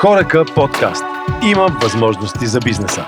Хорека 0.00 0.44
подкаст. 0.54 1.04
Има 1.50 1.66
възможности 1.82 2.46
за 2.46 2.60
бизнеса. 2.60 3.06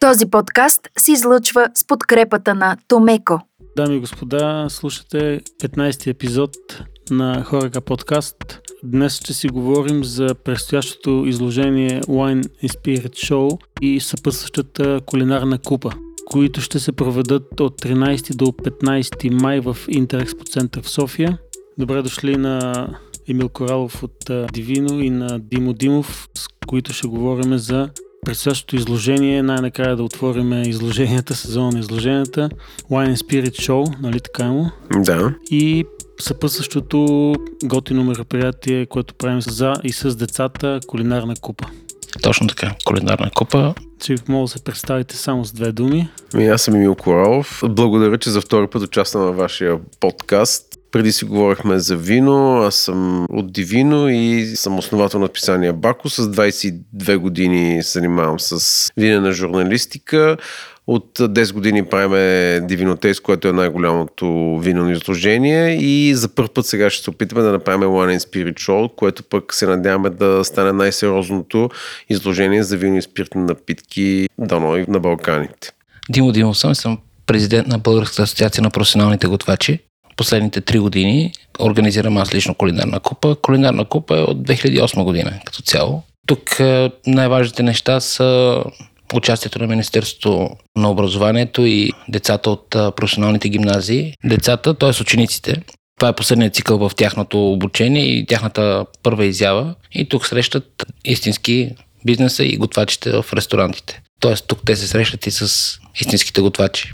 Този 0.00 0.30
подкаст 0.30 0.88
се 0.98 1.12
излъчва 1.12 1.68
с 1.74 1.86
подкрепата 1.86 2.54
на 2.54 2.76
Томеко. 2.88 3.40
Дами 3.76 3.96
и 3.96 4.00
господа, 4.00 4.66
слушате 4.68 5.40
15-ти 5.62 6.10
епизод 6.10 6.50
на 7.10 7.44
Хорека 7.44 7.80
подкаст. 7.80 8.36
Днес 8.84 9.16
ще 9.16 9.34
си 9.34 9.48
говорим 9.48 10.04
за 10.04 10.34
предстоящото 10.44 11.24
изложение 11.26 12.00
Wine 12.00 12.44
and 12.64 12.68
Spirit 12.68 13.12
Show 13.12 13.58
и 13.80 14.00
съпътстващата 14.00 15.00
кулинарна 15.06 15.58
купа, 15.58 15.90
които 16.26 16.60
ще 16.60 16.78
се 16.78 16.92
проведат 16.92 17.60
от 17.60 17.82
13 17.82 18.36
до 18.36 18.44
15 18.44 19.42
май 19.42 19.60
в 19.60 19.76
Интерекспо 19.88 20.44
център 20.44 20.82
в 20.82 20.88
София. 20.88 21.38
Добре 21.78 22.02
дошли 22.02 22.36
на 22.36 22.88
Емил 23.28 23.48
Коралов 23.48 24.02
от 24.02 24.30
Дивино 24.52 25.00
и 25.00 25.10
на 25.10 25.40
Димо 25.40 25.72
Димов, 25.72 26.28
с 26.34 26.48
които 26.66 26.92
ще 26.92 27.06
говорим 27.06 27.58
за 27.58 27.88
предстоящото 28.26 28.76
изложение. 28.76 29.42
Най-накрая 29.42 29.96
да 29.96 30.02
отворим 30.02 30.62
изложенията, 30.62 31.34
сезона 31.34 31.72
на 31.72 31.78
изложенията. 31.78 32.50
Wine 32.90 33.14
and 33.14 33.16
Spirit 33.16 33.50
Show, 33.50 34.00
нали 34.02 34.20
така 34.20 34.44
му? 34.44 34.70
Да. 34.96 35.34
И 35.50 35.84
съпътстващото 36.20 37.34
готино 37.64 38.04
мероприятие, 38.04 38.86
което 38.86 39.14
правим 39.14 39.40
за 39.40 39.74
и 39.84 39.92
с 39.92 40.16
децата, 40.16 40.80
кулинарна 40.86 41.34
купа. 41.40 41.68
Точно 42.22 42.46
така, 42.46 42.74
кулинарна 42.84 43.30
купа. 43.30 43.74
Че 44.00 44.14
мога 44.28 44.44
да 44.44 44.48
се 44.48 44.64
представите 44.64 45.16
само 45.16 45.44
с 45.44 45.52
две 45.52 45.72
думи. 45.72 46.08
Ми, 46.34 46.46
аз 46.46 46.62
съм 46.62 46.74
Емил 46.74 46.94
Коралов. 46.94 47.62
Благодаря, 47.68 48.18
че 48.18 48.30
за 48.30 48.40
втори 48.40 48.66
път 48.66 48.82
участвам 48.82 49.22
във 49.22 49.36
вашия 49.36 49.78
подкаст. 50.00 50.71
Преди 50.92 51.12
си 51.12 51.24
говорихме 51.24 51.78
за 51.78 51.96
вино, 51.96 52.56
аз 52.56 52.74
съм 52.74 53.26
от 53.30 53.52
Дивино 53.52 54.08
и 54.08 54.52
съм 54.56 54.78
основател 54.78 55.20
на 55.20 55.28
писания 55.28 55.72
Бако. 55.72 56.10
С 56.10 56.22
22 56.22 57.16
години 57.16 57.82
се 57.82 57.98
занимавам 57.98 58.40
с 58.40 58.90
винена 58.96 59.32
журналистика. 59.32 60.36
От 60.86 61.18
10 61.18 61.52
години 61.52 61.84
правиме 61.84 62.60
Дивинотейс, 62.66 63.20
което 63.20 63.48
е 63.48 63.52
най-голямото 63.52 64.58
вино 64.62 64.90
изложение 64.90 65.76
и 65.76 66.14
за 66.14 66.28
първ 66.28 66.48
път 66.54 66.66
сега 66.66 66.90
ще 66.90 67.04
се 67.04 67.10
опитаме 67.10 67.42
да 67.42 67.52
направим 67.52 67.88
One 67.88 68.18
and 68.18 68.30
Spirit 68.30 68.54
Show, 68.54 68.94
което 68.96 69.22
пък 69.22 69.54
се 69.54 69.66
надяваме 69.66 70.10
да 70.10 70.44
стане 70.44 70.72
най-сериозното 70.72 71.70
изложение 72.08 72.62
за 72.62 72.76
вино 72.76 72.96
и 72.96 73.02
спиртни 73.02 73.42
напитки 73.42 74.28
дано 74.38 74.76
и 74.76 74.84
на 74.88 75.00
Балканите. 75.00 75.72
Димо 76.10 76.32
Димов 76.32 76.58
съм, 76.58 76.74
съм 76.74 76.98
президент 77.26 77.68
на 77.68 77.78
Българската 77.78 78.22
асоциация 78.22 78.62
на 78.62 78.70
професионалните 78.70 79.26
готвачи. 79.26 79.78
Последните 80.16 80.60
три 80.60 80.78
години 80.78 81.32
организирам 81.60 82.16
аз 82.16 82.34
лично 82.34 82.54
кулинарна 82.54 83.00
купа. 83.00 83.36
Кулинарна 83.42 83.84
купа 83.84 84.18
е 84.18 84.20
от 84.20 84.38
2008 84.38 85.04
година 85.04 85.40
като 85.44 85.62
цяло. 85.62 86.02
Тук 86.26 86.60
най-важните 87.06 87.62
неща 87.62 88.00
са 88.00 88.62
участието 89.14 89.58
на 89.58 89.66
Министерството 89.66 90.50
на 90.76 90.90
образованието 90.90 91.62
и 91.66 91.92
децата 92.08 92.50
от 92.50 92.70
професионалните 92.70 93.48
гимназии. 93.48 94.14
Децата, 94.24 94.74
т.е. 94.74 95.02
учениците, 95.02 95.62
това 95.98 96.08
е 96.08 96.16
последният 96.16 96.54
цикъл 96.54 96.78
в 96.78 96.94
тяхното 96.96 97.52
обучение 97.52 98.04
и 98.04 98.26
тяхната 98.26 98.86
първа 99.02 99.24
изява. 99.24 99.74
И 99.92 100.08
тук 100.08 100.26
срещат 100.26 100.86
истински 101.04 101.70
бизнеса 102.04 102.44
и 102.44 102.56
готвачите 102.56 103.10
в 103.10 103.24
ресторантите. 103.32 104.02
Тоест 104.20 104.46
тук 104.46 104.60
те 104.66 104.76
се 104.76 104.88
срещат 104.88 105.26
и 105.26 105.30
с 105.30 105.78
истинските 106.00 106.40
готвачи. 106.40 106.92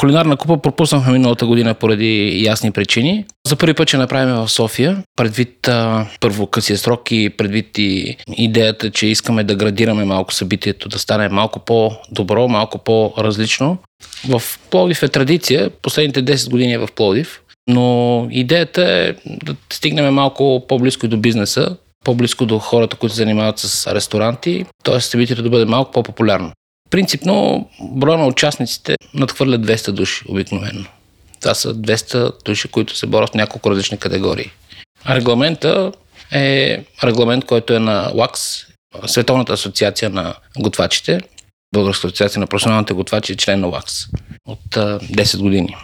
Кулинарна 0.00 0.36
купа 0.36 0.56
пропуснахме 0.56 1.12
миналата 1.12 1.46
година 1.46 1.74
поради 1.74 2.42
ясни 2.44 2.70
причини. 2.70 3.24
За 3.46 3.56
първи 3.56 3.74
път 3.74 3.88
ще 3.88 3.96
направим 3.96 4.34
в 4.34 4.48
София, 4.48 5.02
предвид 5.16 5.68
а, 5.68 6.06
първо 6.20 6.46
късия 6.46 6.78
срок 6.78 7.10
и 7.10 7.30
предвид 7.30 7.78
и 7.78 8.16
идеята, 8.36 8.90
че 8.90 9.06
искаме 9.06 9.44
да 9.44 9.54
градираме 9.54 10.04
малко 10.04 10.34
събитието, 10.34 10.88
да 10.88 10.98
стане 10.98 11.28
малко 11.28 11.60
по-добро, 11.60 12.48
малко 12.48 12.78
по-различно. 12.78 13.78
В 14.28 14.42
Пловдив 14.70 15.02
е 15.02 15.08
традиция, 15.08 15.70
последните 15.70 16.24
10 16.24 16.50
години 16.50 16.72
е 16.72 16.78
в 16.78 16.88
Пловдив, 16.96 17.40
но 17.68 18.28
идеята 18.30 18.82
е 18.82 19.14
да 19.26 19.56
стигнем 19.72 20.14
малко 20.14 20.64
по-близко 20.68 21.08
до 21.08 21.16
бизнеса, 21.16 21.76
по-близко 22.04 22.46
до 22.46 22.58
хората, 22.58 22.96
които 22.96 23.14
се 23.14 23.22
занимават 23.22 23.58
с 23.58 23.94
ресторанти, 23.94 24.64
т.е. 24.84 25.00
събитието 25.00 25.42
да 25.42 25.50
бъде 25.50 25.64
малко 25.64 25.92
по-популярно. 25.92 26.52
Принципно 26.90 27.68
броя 27.80 28.18
на 28.18 28.26
участниците 28.26 28.96
надхвърля 29.14 29.58
200 29.58 29.90
души 29.90 30.24
обикновено. 30.28 30.84
Това 31.40 31.54
са 31.54 31.74
200 31.74 32.44
души, 32.44 32.68
които 32.68 32.96
се 32.96 33.06
борят 33.06 33.30
в 33.30 33.34
няколко 33.34 33.70
различни 33.70 33.98
категории. 33.98 34.50
Регламента 35.08 35.92
е 36.32 36.84
регламент, 37.04 37.44
който 37.44 37.74
е 37.74 37.78
на 37.78 38.10
ЛАКС, 38.14 38.66
Световната 39.06 39.52
асоциация 39.52 40.10
на 40.10 40.34
готвачите, 40.58 41.20
Българска 41.74 42.06
асоциация 42.06 42.40
на 42.40 42.46
професионалните 42.46 42.92
готвачи, 42.92 43.36
член 43.36 43.60
на 43.60 43.66
ЛАКС 43.66 44.06
от 44.46 44.74
10 44.74 45.38
години. 45.38 45.76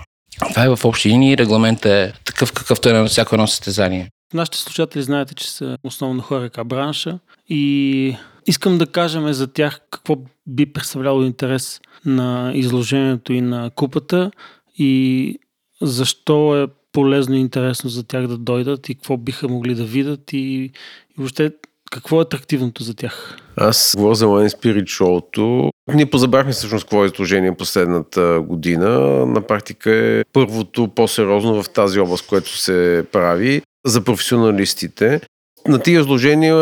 Това 0.50 0.64
е 0.64 0.68
в 0.68 0.84
общи 0.84 1.08
линии. 1.08 1.38
Регламент 1.38 1.84
е 1.84 2.12
такъв, 2.24 2.52
какъвто 2.52 2.88
е 2.88 2.92
на 2.92 3.06
всяко 3.06 3.34
едно 3.34 3.46
състезание. 3.46 4.08
Нашите 4.34 4.58
слушатели 4.58 5.02
знаете, 5.02 5.34
че 5.34 5.50
са 5.50 5.78
основно 5.84 6.22
хора 6.22 6.50
бранша 6.64 7.18
и 7.48 8.16
искам 8.46 8.78
да 8.78 8.86
кажем 8.86 9.32
за 9.32 9.46
тях 9.46 9.80
какво 9.90 10.16
би 10.46 10.66
представляло 10.66 11.22
интерес 11.22 11.80
на 12.04 12.52
изложението 12.54 13.32
и 13.32 13.40
на 13.40 13.70
купата 13.70 14.30
и 14.78 15.38
защо 15.82 16.62
е 16.62 16.66
полезно 16.92 17.34
и 17.34 17.40
интересно 17.40 17.90
за 17.90 18.04
тях 18.04 18.26
да 18.26 18.38
дойдат 18.38 18.88
и 18.88 18.94
какво 18.94 19.16
биха 19.16 19.48
могли 19.48 19.74
да 19.74 19.84
видят 19.84 20.32
и, 20.32 20.38
и 20.38 20.70
въобще 21.18 21.52
какво 21.90 22.20
е 22.20 22.22
атрактивното 22.22 22.82
за 22.82 22.94
тях? 22.94 23.36
Аз 23.56 23.94
говоря 23.96 24.14
за 24.14 24.26
Line 24.26 24.48
Spirit 24.48 24.84
Show-то. 24.84 25.70
Ние 25.94 26.06
позабрахме 26.06 26.52
всъщност 26.52 26.84
какво 26.84 27.04
е 27.04 27.06
изложение 27.06 27.56
последната 27.56 28.40
година. 28.40 28.88
На 29.26 29.40
практика 29.40 29.90
е 29.90 30.24
първото 30.32 30.88
по-сериозно 30.88 31.62
в 31.62 31.70
тази 31.70 32.00
област, 32.00 32.26
което 32.26 32.58
се 32.58 33.04
прави 33.12 33.62
за 33.86 34.00
професионалистите. 34.00 35.20
На 35.68 35.78
тия 35.78 36.00
изложения 36.00 36.56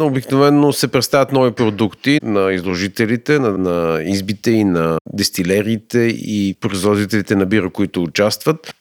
обикновено 0.00 0.72
се 0.72 0.88
представят 0.88 1.32
нови 1.32 1.50
продукти 1.50 2.18
на 2.22 2.52
изложителите, 2.52 3.38
на, 3.38 3.58
на 3.58 4.02
избите 4.02 4.50
и 4.50 4.64
на 4.64 4.98
дестилериите 5.12 5.98
и 6.18 6.56
производителите 6.60 7.36
на 7.36 7.46
бира, 7.46 7.70
които 7.70 8.02
участват. 8.02 8.74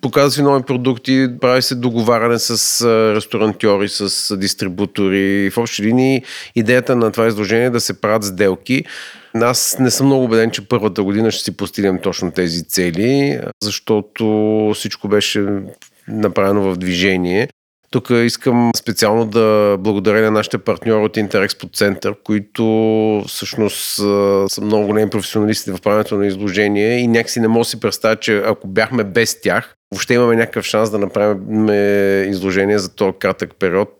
Показва 0.00 0.30
си 0.30 0.42
нови 0.42 0.62
продукти, 0.62 1.28
прави 1.40 1.62
се 1.62 1.74
договаряне 1.74 2.38
с 2.38 2.84
ресторантьори, 3.14 3.88
с 3.88 4.36
дистрибутори. 4.36 5.50
В 5.50 5.58
общи 5.58 5.82
линии 5.82 6.22
идеята 6.54 6.96
на 6.96 7.12
това 7.12 7.26
изложение 7.26 7.66
е 7.66 7.70
да 7.70 7.80
се 7.80 8.00
правят 8.00 8.24
сделки. 8.24 8.84
Аз 9.34 9.76
не 9.80 9.90
съм 9.90 10.06
много 10.06 10.24
убеден, 10.24 10.50
че 10.50 10.68
първата 10.68 11.02
година 11.02 11.30
ще 11.30 11.44
си 11.44 11.56
постигнем 11.56 11.98
точно 12.02 12.30
тези 12.30 12.64
цели, 12.64 13.40
защото 13.62 14.72
всичко 14.74 15.08
беше 15.08 15.46
направено 16.08 16.70
в 16.70 16.76
движение. 16.76 17.50
Тук 17.90 18.10
искам 18.10 18.70
специално 18.76 19.26
да 19.26 19.76
благодаря 19.80 20.22
на 20.22 20.30
нашите 20.30 20.58
партньори 20.58 21.04
от 21.04 21.16
Интерекспо 21.16 21.68
Център, 21.68 22.14
които 22.24 22.64
всъщност 23.28 23.94
са 24.48 24.60
много 24.62 24.86
големи 24.86 25.10
професионалисти 25.10 25.70
в 25.70 25.78
правенето 25.82 26.16
на 26.16 26.26
изложение 26.26 26.98
и 26.98 27.06
някакси 27.06 27.40
не 27.40 27.48
мога 27.48 27.60
да 27.60 27.64
си 27.64 27.80
представя, 27.80 28.16
че 28.16 28.42
ако 28.46 28.68
бяхме 28.68 29.04
без 29.04 29.40
тях, 29.40 29.74
въобще 29.92 30.14
имаме 30.14 30.36
някакъв 30.36 30.64
шанс 30.64 30.90
да 30.90 30.98
направим 30.98 31.68
изложение 32.30 32.78
за 32.78 32.94
този 32.94 33.12
кратък 33.18 33.50
период. 33.58 33.92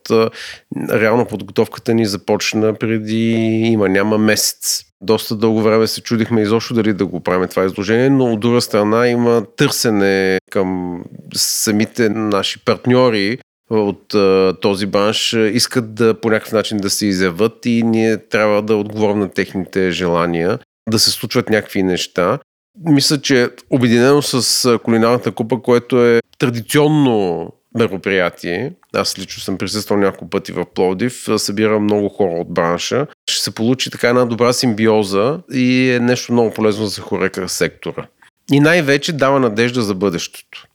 Реално 0.90 1.24
подготовката 1.24 1.94
ни 1.94 2.06
започна 2.06 2.74
преди 2.74 3.30
има 3.72 3.88
няма 3.88 4.18
месец. 4.18 4.84
Доста 5.00 5.36
дълго 5.36 5.62
време 5.62 5.86
се 5.86 6.02
чудихме 6.02 6.42
изобщо 6.42 6.74
дали 6.74 6.92
да 6.92 7.06
го 7.06 7.20
правим 7.20 7.48
това 7.48 7.64
изложение, 7.64 8.10
но 8.10 8.32
от 8.32 8.40
друга 8.40 8.60
страна 8.60 9.08
има 9.08 9.42
търсене 9.56 10.38
към 10.50 10.98
самите 11.34 12.08
наши 12.08 12.64
партньори, 12.64 13.38
от 13.70 14.14
този 14.60 14.86
бранш 14.86 15.32
искат 15.32 15.94
да 15.94 16.20
по 16.20 16.30
някакъв 16.30 16.52
начин 16.52 16.78
да 16.78 16.90
се 16.90 17.06
изяват 17.06 17.66
и 17.66 17.82
ние 17.82 18.16
трябва 18.16 18.62
да 18.62 18.76
отговорим 18.76 19.18
на 19.18 19.30
техните 19.30 19.90
желания, 19.90 20.58
да 20.90 20.98
се 20.98 21.10
случват 21.10 21.50
някакви 21.50 21.82
неща. 21.82 22.38
Мисля, 22.84 23.20
че 23.20 23.50
обединено 23.70 24.22
с 24.22 24.78
кулинарната 24.78 25.32
купа, 25.32 25.62
което 25.62 26.04
е 26.04 26.20
традиционно 26.38 27.48
мероприятие, 27.78 28.72
аз 28.94 29.18
лично 29.18 29.42
съм 29.42 29.58
присъствал 29.58 29.98
няколко 29.98 30.30
пъти 30.30 30.52
в 30.52 30.66
Пловдив, 30.74 31.26
събира 31.36 31.80
много 31.80 32.08
хора 32.08 32.32
от 32.32 32.54
бранша. 32.54 33.06
Ще 33.30 33.44
се 33.44 33.54
получи 33.54 33.90
така 33.90 34.08
една 34.08 34.24
добра 34.24 34.52
симбиоза 34.52 35.40
и 35.52 35.90
е 35.90 36.00
нещо 36.00 36.32
много 36.32 36.54
полезно 36.54 36.86
за 36.86 37.00
хорека 37.00 37.48
сектора. 37.48 38.06
И 38.52 38.60
най-вече 38.60 39.12
дава 39.12 39.40
надежда 39.40 39.82
за 39.82 39.94
бъдещето. 39.94 40.66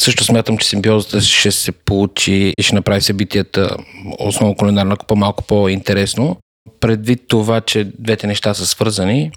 Също 0.00 0.24
смятам, 0.24 0.58
че 0.58 0.68
симбиозата 0.68 1.20
ще 1.20 1.52
се 1.52 1.72
получи 1.72 2.54
и 2.58 2.62
ще 2.62 2.74
направи 2.74 3.00
събитията, 3.00 3.76
основно 4.18 4.56
кулинарна 4.56 4.96
купа, 4.96 5.16
малко 5.16 5.44
по-интересно. 5.44 6.36
Предвид 6.80 7.22
това, 7.28 7.60
че 7.60 7.90
двете 7.98 8.26
неща 8.26 8.54
са 8.54 8.66
свързани, 8.66 9.30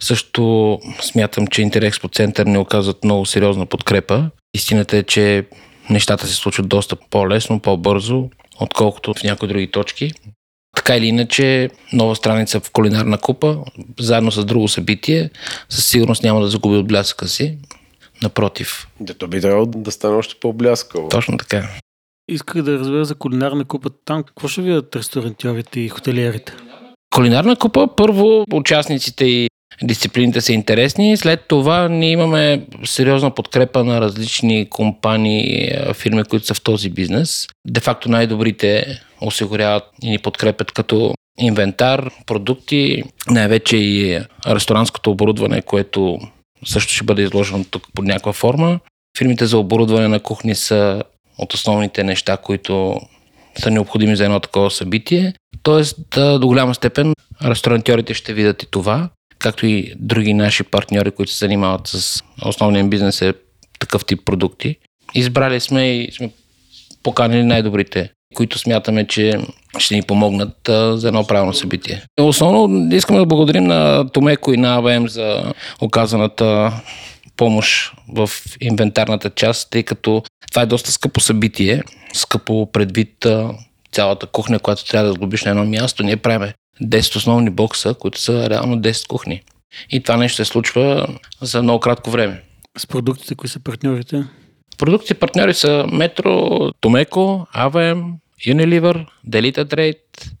също 0.00 0.78
смятам, 1.00 1.46
че 1.46 1.62
Интерекспо 1.62 2.08
Център 2.08 2.46
не 2.46 2.58
оказват 2.58 3.04
много 3.04 3.26
сериозна 3.26 3.66
подкрепа. 3.66 4.30
Истината 4.54 4.96
е, 4.96 5.02
че 5.02 5.46
нещата 5.90 6.26
се 6.26 6.34
случват 6.34 6.68
доста 6.68 6.96
по-лесно, 7.10 7.60
по-бързо 7.60 8.30
отколкото 8.60 9.14
в 9.14 9.22
някои 9.22 9.48
други 9.48 9.70
точки. 9.70 10.12
Така 10.76 10.96
или 10.96 11.06
иначе, 11.06 11.70
нова 11.92 12.16
страница 12.16 12.60
в 12.60 12.70
кулинарна 12.70 13.18
купа, 13.18 13.58
заедно 14.00 14.32
с 14.32 14.44
друго 14.44 14.68
събитие, 14.68 15.30
със 15.68 15.86
сигурност 15.86 16.22
няма 16.22 16.40
да 16.40 16.48
загуби 16.48 16.76
от 16.76 16.86
блясъка 16.86 17.28
си. 17.28 17.58
Напротив. 18.22 18.88
Да, 19.00 19.14
то 19.14 19.28
би 19.28 19.40
трябвало 19.40 19.66
да 19.66 19.90
стане 19.90 20.16
още 20.16 20.34
по-бляскаво. 20.40 21.08
Точно 21.08 21.38
така. 21.38 21.68
Исках 22.28 22.62
да 22.62 22.78
разбера 22.78 23.04
за 23.04 23.14
кулинарна 23.14 23.64
купа. 23.64 23.90
Там 24.04 24.22
какво 24.22 24.48
ще 24.48 24.62
видят 24.62 24.96
ресторантьорите 24.96 25.80
и 25.80 25.88
хотелиерите? 25.88 26.52
Кулинарна 27.14 27.56
купа, 27.56 27.88
първо 27.96 28.44
участниците 28.52 29.24
и 29.24 29.48
дисциплините 29.82 30.40
са 30.40 30.52
интересни. 30.52 31.16
След 31.16 31.48
това 31.48 31.88
ние 31.88 32.10
имаме 32.10 32.66
сериозна 32.84 33.30
подкрепа 33.30 33.84
на 33.84 34.00
различни 34.00 34.70
компании, 34.70 35.70
фирми, 35.94 36.24
които 36.24 36.46
са 36.46 36.54
в 36.54 36.62
този 36.62 36.90
бизнес. 36.90 37.46
Де 37.66 37.80
факто 37.80 38.10
най-добрите 38.10 39.00
осигуряват 39.20 39.84
и 40.02 40.10
ни 40.10 40.18
подкрепят 40.18 40.72
като 40.72 41.14
инвентар, 41.38 42.10
продукти, 42.26 43.02
най-вече 43.30 43.76
и 43.76 44.20
ресторантското 44.46 45.10
оборудване, 45.10 45.62
което 45.62 46.18
също 46.64 46.92
ще 46.92 47.04
бъде 47.04 47.22
изложено 47.22 47.64
тук 47.64 47.82
под 47.94 48.04
някаква 48.04 48.32
форма. 48.32 48.80
Фирмите 49.18 49.46
за 49.46 49.58
оборудване 49.58 50.08
на 50.08 50.20
кухни 50.20 50.54
са 50.54 51.02
от 51.38 51.54
основните 51.54 52.04
неща, 52.04 52.36
които 52.36 53.00
са 53.58 53.70
необходими 53.70 54.16
за 54.16 54.24
едно 54.24 54.40
такова 54.40 54.70
събитие. 54.70 55.34
Тоест, 55.62 55.96
да, 56.10 56.38
до 56.38 56.46
голяма 56.46 56.74
степен 56.74 57.14
ресторантьорите 57.44 58.14
ще 58.14 58.32
видят 58.32 58.62
и 58.62 58.66
това, 58.70 59.08
както 59.38 59.66
и 59.66 59.92
други 59.96 60.34
наши 60.34 60.62
партньори, 60.62 61.10
които 61.10 61.32
се 61.32 61.38
занимават 61.38 61.86
с 61.86 62.22
основния 62.44 62.84
бизнес 62.84 63.22
е 63.22 63.34
такъв 63.78 64.04
тип 64.04 64.24
продукти. 64.24 64.76
Избрали 65.14 65.60
сме 65.60 65.96
и 65.96 66.12
сме 66.12 66.30
поканили 67.02 67.42
най-добрите, 67.42 68.12
които 68.32 68.58
смятаме, 68.58 69.06
че 69.06 69.38
ще 69.78 69.94
ни 69.94 70.02
помогнат 70.02 70.68
а, 70.68 70.96
за 70.96 71.08
едно 71.08 71.26
правилно 71.26 71.54
събитие. 71.54 72.02
Основно 72.20 72.94
искаме 72.94 73.18
да 73.18 73.26
благодарим 73.26 73.64
на 73.64 74.08
Томеко 74.08 74.52
и 74.52 74.56
на 74.56 74.74
АВМ 74.74 75.08
за 75.08 75.52
оказаната 75.80 76.72
помощ 77.36 77.92
в 78.08 78.30
инвентарната 78.60 79.30
част, 79.30 79.70
тъй 79.70 79.82
като 79.82 80.22
това 80.50 80.62
е 80.62 80.66
доста 80.66 80.92
скъпо 80.92 81.20
събитие, 81.20 81.82
скъпо 82.12 82.72
предвид 82.72 83.26
а, 83.26 83.50
цялата 83.92 84.26
кухня, 84.26 84.58
която 84.58 84.84
трябва 84.84 85.08
да 85.08 85.14
сглобиш 85.14 85.44
на 85.44 85.50
едно 85.50 85.64
място. 85.64 86.02
Ние 86.02 86.16
правиме 86.16 86.54
10 86.82 87.16
основни 87.16 87.50
бокса, 87.50 87.94
които 87.94 88.20
са 88.20 88.50
реално 88.50 88.76
10 88.76 89.06
кухни. 89.06 89.42
И 89.90 90.02
това 90.02 90.16
нещо 90.16 90.36
се 90.36 90.44
случва 90.44 91.06
за 91.40 91.62
много 91.62 91.80
кратко 91.80 92.10
време. 92.10 92.42
С 92.78 92.86
продуктите, 92.86 93.34
кои 93.34 93.48
са 93.48 93.60
партньорите? 93.60 94.24
Продукти 94.78 95.14
партньори 95.14 95.54
са 95.54 95.86
Метро, 95.92 96.58
Томеко, 96.80 97.46
АВМ, 97.52 98.14
Unilever, 98.46 99.06
Delita 99.28 99.64
Trade, 99.64 100.32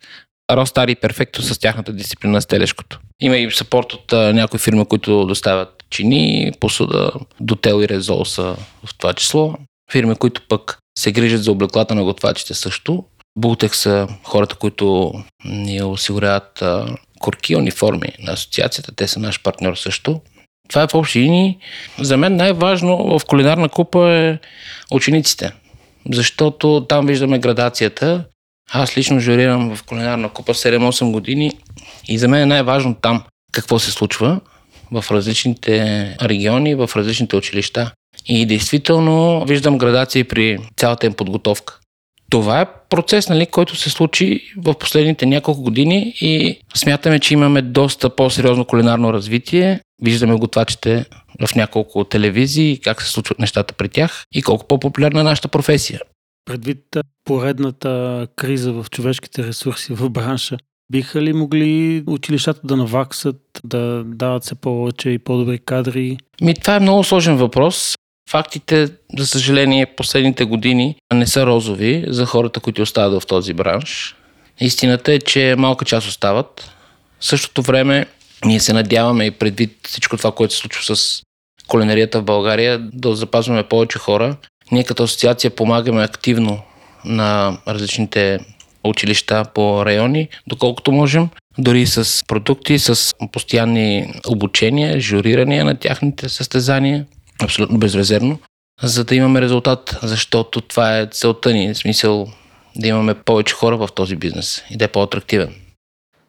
Ростар 0.50 0.88
и 0.88 0.94
Перфекто 0.94 1.42
с 1.42 1.58
тяхната 1.58 1.92
дисциплина 1.92 2.42
с 2.42 2.46
телешкото. 2.46 3.00
Има 3.20 3.36
и 3.36 3.50
сапорт 3.50 3.92
от 3.92 4.12
а, 4.12 4.32
някои 4.32 4.58
фирми, 4.58 4.84
които 4.84 5.26
доставят 5.26 5.84
чини, 5.90 6.52
посуда, 6.60 7.12
Дотел 7.40 7.82
и 7.82 7.88
Резол 7.88 8.24
са 8.24 8.56
в 8.84 8.98
това 8.98 9.14
число. 9.14 9.54
Фирми, 9.92 10.14
които 10.14 10.42
пък 10.48 10.78
се 10.98 11.12
грижат 11.12 11.44
за 11.44 11.52
облеклата 11.52 11.94
на 11.94 12.04
готвачите 12.04 12.54
също. 12.54 13.04
Бултек 13.38 13.74
са 13.74 14.08
хората, 14.24 14.56
които 14.56 15.12
ни 15.44 15.82
осигуряват 15.82 16.62
а, 16.62 16.96
корки, 17.20 17.56
униформи 17.56 18.08
на 18.18 18.32
асоциацията. 18.32 18.94
Те 18.94 19.08
са 19.08 19.20
наш 19.20 19.42
партньор 19.42 19.74
също. 19.74 20.20
Това 20.68 20.82
е 20.82 20.88
в 20.88 20.94
общи 20.94 21.20
линии. 21.20 21.58
За 21.98 22.16
мен 22.16 22.36
най-важно 22.36 23.18
в 23.18 23.24
кулинарна 23.26 23.68
купа 23.68 24.10
е 24.10 24.38
учениците, 24.90 25.52
защото 26.10 26.86
там 26.88 27.06
виждаме 27.06 27.38
градацията. 27.38 28.24
Аз 28.72 28.96
лично 28.96 29.20
журирам 29.20 29.76
в 29.76 29.82
кулинарна 29.82 30.28
купа 30.28 30.54
7-8 30.54 31.10
години 31.10 31.52
и 32.08 32.18
за 32.18 32.28
мен 32.28 32.42
е 32.42 32.46
най-важно 32.46 32.94
там 32.94 33.22
какво 33.52 33.78
се 33.78 33.90
случва 33.90 34.40
в 34.92 35.04
различните 35.10 36.16
региони, 36.22 36.74
в 36.74 36.90
различните 36.96 37.36
училища. 37.36 37.92
И 38.26 38.46
действително 38.46 39.44
виждам 39.44 39.78
градации 39.78 40.24
при 40.24 40.58
цялата 40.76 41.06
им 41.06 41.12
подготовка. 41.12 41.78
Това 42.30 42.60
е 42.60 42.66
процес, 42.88 43.28
нали, 43.28 43.46
който 43.46 43.76
се 43.76 43.90
случи 43.90 44.52
в 44.56 44.74
последните 44.74 45.26
няколко 45.26 45.62
години 45.62 46.14
и 46.20 46.58
смятаме, 46.74 47.18
че 47.18 47.34
имаме 47.34 47.62
доста 47.62 48.16
по-сериозно 48.16 48.64
кулинарно 48.64 49.12
развитие. 49.12 49.80
Виждаме 50.02 50.34
готвачите 50.34 51.04
в 51.46 51.54
няколко 51.54 52.04
телевизии, 52.04 52.80
как 52.80 53.02
се 53.02 53.10
случват 53.10 53.38
нещата 53.38 53.74
при 53.74 53.88
тях 53.88 54.24
и 54.34 54.42
колко 54.42 54.66
по-популярна 54.66 55.20
е 55.20 55.24
нашата 55.24 55.48
професия. 55.48 56.00
Предвид 56.44 56.96
поредната 57.24 58.26
криза 58.36 58.72
в 58.72 58.86
човешките 58.90 59.46
ресурси 59.46 59.92
в 59.92 60.10
бранша, 60.10 60.56
биха 60.92 61.22
ли 61.22 61.32
могли 61.32 62.04
училищата 62.06 62.60
да 62.64 62.76
наваксат, 62.76 63.60
да 63.64 64.04
дават 64.06 64.44
се 64.44 64.54
повече 64.54 65.10
и 65.10 65.18
по-добри 65.18 65.58
кадри? 65.58 66.16
Ми, 66.40 66.54
това 66.54 66.76
е 66.76 66.80
много 66.80 67.04
сложен 67.04 67.36
въпрос. 67.36 67.96
Фактите, 68.30 68.88
за 69.18 69.26
съжаление, 69.26 69.94
последните 69.96 70.44
години 70.44 70.96
не 71.14 71.26
са 71.26 71.46
розови 71.46 72.04
за 72.08 72.26
хората, 72.26 72.60
които 72.60 72.82
остават 72.82 73.22
в 73.22 73.26
този 73.26 73.54
бранш. 73.54 74.16
Истината 74.60 75.12
е, 75.12 75.18
че 75.18 75.54
малка 75.58 75.84
част 75.84 76.08
остават. 76.08 76.70
В 77.20 77.26
същото 77.26 77.62
време 77.62 78.06
ние 78.44 78.60
се 78.60 78.72
надяваме 78.72 79.24
и 79.24 79.30
предвид 79.30 79.78
всичко 79.86 80.16
това, 80.16 80.32
което 80.32 80.54
се 80.54 80.60
случва 80.60 80.96
с 80.96 81.22
кулинарията 81.68 82.20
в 82.20 82.24
България, 82.24 82.78
да 82.78 83.14
запазваме 83.14 83.62
повече 83.62 83.98
хора. 83.98 84.36
Ние 84.72 84.84
като 84.84 85.02
асоциация 85.02 85.50
помагаме 85.50 86.02
активно 86.02 86.62
на 87.04 87.58
различните 87.68 88.38
училища 88.84 89.44
по 89.54 89.86
райони, 89.86 90.28
доколкото 90.46 90.92
можем, 90.92 91.28
дори 91.58 91.86
с 91.86 92.24
продукти, 92.26 92.78
с 92.78 93.14
постоянни 93.32 94.14
обучения, 94.28 95.00
журирания 95.00 95.64
на 95.64 95.74
тяхните 95.74 96.28
състезания, 96.28 97.06
абсолютно 97.42 97.78
безрезервно, 97.78 98.38
за 98.82 99.04
да 99.04 99.14
имаме 99.14 99.40
резултат, 99.40 99.98
защото 100.02 100.60
това 100.60 100.98
е 100.98 101.06
целта 101.06 101.52
ни, 101.52 101.74
в 101.74 101.78
смисъл 101.78 102.28
да 102.76 102.88
имаме 102.88 103.14
повече 103.14 103.54
хора 103.54 103.76
в 103.76 103.88
този 103.94 104.16
бизнес 104.16 104.62
и 104.70 104.76
да 104.76 104.84
е 104.84 104.88
по-атрактивен. 104.88 105.54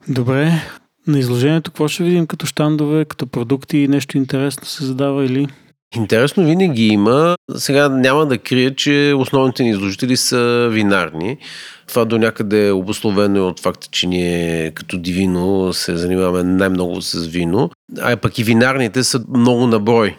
Добре, 0.08 0.62
на 1.08 1.20
изложението 1.20 1.72
какво 1.72 1.88
ще 1.88 2.04
видим 2.04 2.28
като 2.28 2.46
щандове, 2.46 3.06
като 3.06 3.28
продукти 3.28 3.78
и 3.78 3.88
нещо 3.88 4.18
интересно 4.18 4.66
се 4.66 4.86
задава 4.86 5.26
или? 5.26 5.48
Интересно 5.96 6.46
винаги 6.46 6.88
има. 6.88 7.36
Сега 7.56 7.90
няма 7.90 8.26
да 8.26 8.38
крия, 8.38 8.76
че 8.76 9.14
основните 9.18 9.64
ни 9.64 9.70
изложители 9.70 10.18
са 10.18 10.70
винарни. 10.72 11.38
Това 11.88 12.06
до 12.06 12.18
някъде 12.18 12.68
е 12.68 12.72
обословено 12.72 13.48
от 13.48 13.60
факта, 13.60 13.88
че 13.92 14.08
ние 14.08 14.72
като 14.72 14.98
Дивино 14.98 15.74
се 15.74 15.98
занимаваме 15.98 16.44
най-много 16.44 17.02
с 17.02 17.28
вино. 17.28 17.70
А 18.02 18.18
пък 18.18 18.40
и 18.40 18.44
винарните 18.44 19.04
са 19.04 19.24
много 19.36 19.68
наброй. 19.68 20.18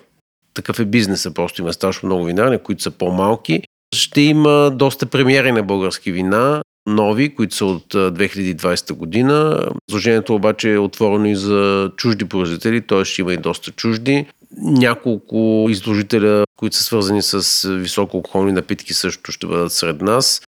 Такъв 0.55 0.79
е 0.81 0.85
бизнеса, 0.85 1.35
просто 1.35 1.63
има 1.63 1.73
страшно 1.73 2.07
много 2.07 2.25
винарни, 2.25 2.59
които 2.59 2.83
са 2.83 2.91
по-малки. 2.91 3.63
Ще 3.95 4.21
има 4.21 4.71
доста 4.75 5.07
премиери 5.07 5.53
на 5.53 5.63
български 5.63 6.13
вина, 6.13 6.63
нови, 6.87 7.35
които 7.35 7.57
са 7.57 7.65
от 7.65 7.95
2020 7.95 8.93
година. 8.93 9.69
Изложението 9.89 10.35
обаче 10.35 10.73
е 10.73 10.79
отворено 10.79 11.27
и 11.27 11.37
за 11.37 11.91
чужди 11.97 12.25
производители, 12.25 12.81
т.е. 12.81 13.05
ще 13.05 13.23
има 13.23 13.33
и 13.33 13.37
доста 13.37 13.71
чужди. 13.71 14.27
Няколко 14.63 15.67
изложителя, 15.71 16.45
които 16.57 16.77
са 16.77 16.83
свързани 16.83 17.23
с 17.23 17.69
високо 17.69 18.17
алкохолни 18.17 18.53
напитки 18.53 18.95
също 18.95 19.33
ще 19.33 19.47
бъдат 19.47 19.73
сред 19.73 20.03
нас. 20.03 20.43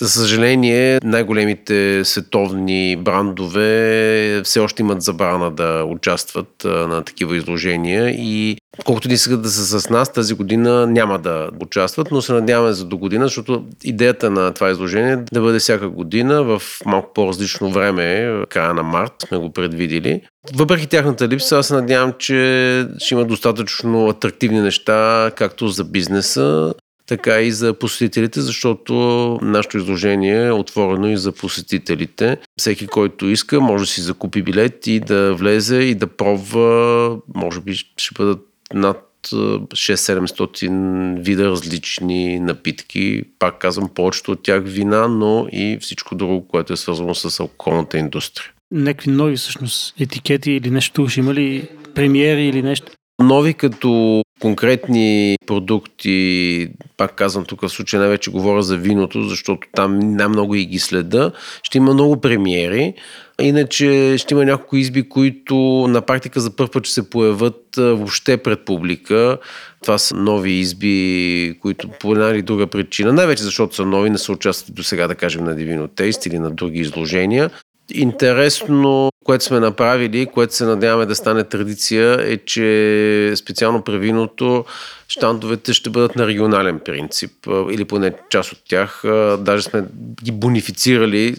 За 0.00 0.08
съжаление, 0.08 1.00
най-големите 1.04 2.04
световни 2.04 2.96
брандове 2.96 4.42
все 4.44 4.60
още 4.60 4.82
имат 4.82 5.02
забрана 5.02 5.50
да 5.50 5.84
участват 5.84 6.64
на 6.64 7.02
такива 7.02 7.36
изложения 7.36 8.10
и 8.10 8.56
колкото 8.84 9.08
ни 9.08 9.14
искат 9.14 9.42
да 9.42 9.48
са 9.48 9.80
с 9.80 9.90
нас, 9.90 10.12
тази 10.12 10.34
година 10.34 10.86
няма 10.86 11.18
да 11.18 11.50
участват, 11.62 12.10
но 12.10 12.22
се 12.22 12.32
надяваме 12.32 12.72
за 12.72 12.84
до 12.84 12.96
година, 12.96 13.24
защото 13.24 13.64
идеята 13.84 14.30
на 14.30 14.52
това 14.52 14.70
изложение 14.70 15.12
е 15.12 15.16
да 15.16 15.40
бъде 15.40 15.58
всяка 15.58 15.88
година 15.88 16.42
в 16.42 16.62
малко 16.86 17.12
по-различно 17.14 17.70
време, 17.70 18.34
края 18.48 18.74
на 18.74 18.82
март 18.82 19.12
сме 19.28 19.38
го 19.38 19.52
предвидили. 19.52 20.20
Въпреки 20.54 20.86
тяхната 20.86 21.28
липса, 21.28 21.58
аз 21.58 21.66
се 21.66 21.74
надявам, 21.74 22.12
че 22.18 22.86
ще 22.98 23.14
има 23.14 23.24
достатъчно 23.24 24.08
атрактивни 24.08 24.60
неща, 24.60 25.30
както 25.36 25.68
за 25.68 25.84
бизнеса, 25.84 26.74
така 27.06 27.40
и 27.40 27.50
за 27.50 27.74
посетителите, 27.74 28.40
защото 28.40 28.94
нашето 29.42 29.78
изложение 29.78 30.46
е 30.46 30.52
отворено 30.52 31.10
и 31.10 31.16
за 31.16 31.32
посетителите. 31.32 32.36
Всеки, 32.58 32.86
който 32.86 33.26
иска, 33.26 33.60
може 33.60 33.82
да 33.82 33.90
си 33.90 34.00
закупи 34.00 34.42
билет 34.42 34.86
и 34.86 35.00
да 35.00 35.34
влезе 35.34 35.76
и 35.76 35.94
да 35.94 36.06
пробва, 36.06 37.18
може 37.34 37.60
би 37.60 37.74
ще 37.74 38.14
бъдат 38.14 38.46
над 38.74 39.10
6-700 39.32 41.22
вида 41.22 41.44
различни 41.44 42.40
напитки. 42.40 43.22
Пак 43.38 43.58
казвам, 43.58 43.88
повечето 43.94 44.32
от 44.32 44.42
тях 44.42 44.62
вина, 44.66 45.08
но 45.08 45.46
и 45.52 45.78
всичко 45.80 46.14
друго, 46.14 46.48
което 46.48 46.72
е 46.72 46.76
свързано 46.76 47.14
с 47.14 47.40
алкохолната 47.40 47.98
индустрия. 47.98 48.50
Някакви 48.70 49.10
нови 49.10 49.36
всъщност 49.36 49.94
етикети 50.00 50.52
или 50.52 50.70
нещо, 50.70 51.08
ще 51.08 51.20
има 51.20 51.34
ли 51.34 51.68
премиери 51.94 52.46
или 52.46 52.62
нещо? 52.62 52.92
Нови 53.24 53.54
като 53.54 54.22
конкретни 54.40 55.36
продукти, 55.46 56.68
пак 56.96 57.14
казвам 57.14 57.44
тук 57.44 57.60
в 57.60 57.68
случая 57.68 58.00
най-вече 58.00 58.30
говоря 58.30 58.62
за 58.62 58.76
виното, 58.76 59.22
защото 59.22 59.68
там 59.74 59.98
най-много 59.98 60.54
и 60.54 60.64
ги 60.64 60.78
следа. 60.78 61.32
Ще 61.62 61.78
има 61.78 61.94
много 61.94 62.20
премиери. 62.20 62.94
Иначе 63.40 64.14
ще 64.18 64.34
има 64.34 64.44
няколко 64.44 64.76
изби, 64.76 65.08
които 65.08 65.54
на 65.88 66.00
практика 66.02 66.40
за 66.40 66.56
първ 66.56 66.70
път 66.70 66.84
ще 66.84 66.94
се 66.94 67.10
появят 67.10 67.60
въобще 67.76 68.36
пред 68.36 68.64
публика. 68.64 69.38
Това 69.82 69.98
са 69.98 70.16
нови 70.16 70.52
изби, 70.52 71.58
които 71.60 71.88
по 72.00 72.12
една 72.12 72.28
или 72.28 72.42
друга 72.42 72.66
причина, 72.66 73.12
най-вече 73.12 73.42
защото 73.42 73.74
са 73.74 73.86
нови, 73.86 74.10
не 74.10 74.18
са 74.18 74.32
участвали 74.32 74.74
до 74.74 74.82
сега, 74.82 75.08
да 75.08 75.14
кажем, 75.14 75.44
на 75.44 75.56
Divino 75.56 75.88
Taste 75.88 76.26
или 76.28 76.38
на 76.38 76.50
други 76.50 76.80
изложения. 76.80 77.50
Интересно, 77.90 79.10
което 79.24 79.44
сме 79.44 79.60
направили, 79.60 80.26
което 80.26 80.54
се 80.54 80.64
надяваме 80.64 81.06
да 81.06 81.14
стане 81.14 81.44
традиция, 81.44 82.18
е, 82.20 82.36
че 82.36 83.32
специално 83.36 83.82
при 83.82 83.98
виното 83.98 84.64
щандовете 85.08 85.72
ще 85.74 85.90
бъдат 85.90 86.16
на 86.16 86.26
регионален 86.26 86.80
принцип, 86.84 87.32
или 87.70 87.84
поне 87.84 88.12
част 88.30 88.52
от 88.52 88.58
тях. 88.68 89.02
Даже 89.38 89.62
сме 89.62 89.84
ги 90.24 90.32
бонифицирали, 90.32 91.36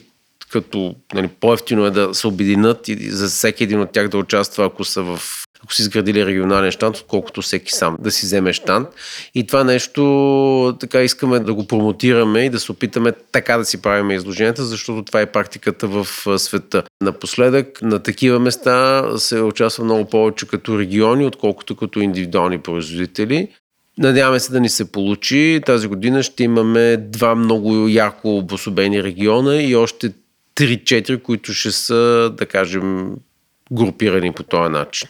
като 0.51 0.95
нали, 1.13 1.27
по-ефтино 1.27 1.85
е 1.85 1.91
да 1.91 2.13
се 2.13 2.27
обединят 2.27 2.87
и 2.87 3.09
за 3.09 3.27
всеки 3.27 3.63
един 3.63 3.81
от 3.81 3.91
тях 3.91 4.07
да 4.07 4.17
участва, 4.17 4.65
ако 4.65 4.83
са 4.83 5.03
в 5.03 5.19
ако 5.65 5.73
си 5.73 5.81
изградили 5.81 6.25
регионален 6.25 6.71
штант, 6.71 6.97
отколкото 6.97 7.41
всеки 7.41 7.71
сам 7.71 7.97
да 7.99 8.11
си 8.11 8.25
вземе 8.25 8.53
штант. 8.53 8.87
И 9.35 9.47
това 9.47 9.63
нещо 9.63 10.77
така 10.79 11.01
искаме 11.01 11.39
да 11.39 11.53
го 11.53 11.67
промотираме 11.67 12.45
и 12.45 12.49
да 12.49 12.59
се 12.59 12.71
опитаме 12.71 13.13
така 13.31 13.57
да 13.57 13.65
си 13.65 13.81
правим 13.81 14.11
изложенията, 14.11 14.65
защото 14.65 15.03
това 15.03 15.21
е 15.21 15.31
практиката 15.31 15.87
в 15.87 16.07
света. 16.39 16.83
Напоследък 17.01 17.81
на 17.81 17.99
такива 17.99 18.39
места 18.39 19.03
се 19.17 19.41
участва 19.41 19.83
много 19.83 20.05
повече 20.05 20.47
като 20.47 20.79
региони, 20.79 21.25
отколкото 21.25 21.75
като 21.75 21.99
индивидуални 21.99 22.59
производители. 22.59 23.47
Надяваме 23.97 24.39
се 24.39 24.51
да 24.51 24.59
ни 24.59 24.69
се 24.69 24.91
получи. 24.91 25.61
Тази 25.65 25.87
година 25.87 26.23
ще 26.23 26.43
имаме 26.43 26.97
два 26.97 27.35
много 27.35 27.87
ярко 27.87 28.37
обособени 28.37 29.03
региона 29.03 29.61
и 29.61 29.75
още 29.75 30.11
3-4, 30.55 31.21
които 31.21 31.53
ще 31.53 31.71
са, 31.71 32.31
да 32.37 32.45
кажем, 32.45 33.15
групирани 33.71 34.33
по 34.33 34.43
този 34.43 34.71
начин. 34.71 35.09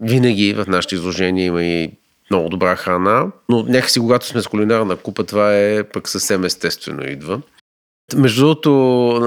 Винаги 0.00 0.54
в 0.54 0.66
нашите 0.68 0.94
изложения 0.94 1.46
има 1.46 1.64
и 1.64 1.90
много 2.30 2.48
добра 2.48 2.76
храна, 2.76 3.26
но 3.48 3.62
някакси 3.62 4.00
когато 4.00 4.26
сме 4.26 4.42
с 4.42 4.46
кулинарна 4.46 4.96
купа, 4.96 5.24
това 5.24 5.56
е 5.56 5.84
пък 5.84 6.08
съвсем 6.08 6.44
естествено 6.44 7.08
идва. 7.08 7.40
Между 8.16 8.40
другото, 8.40 8.70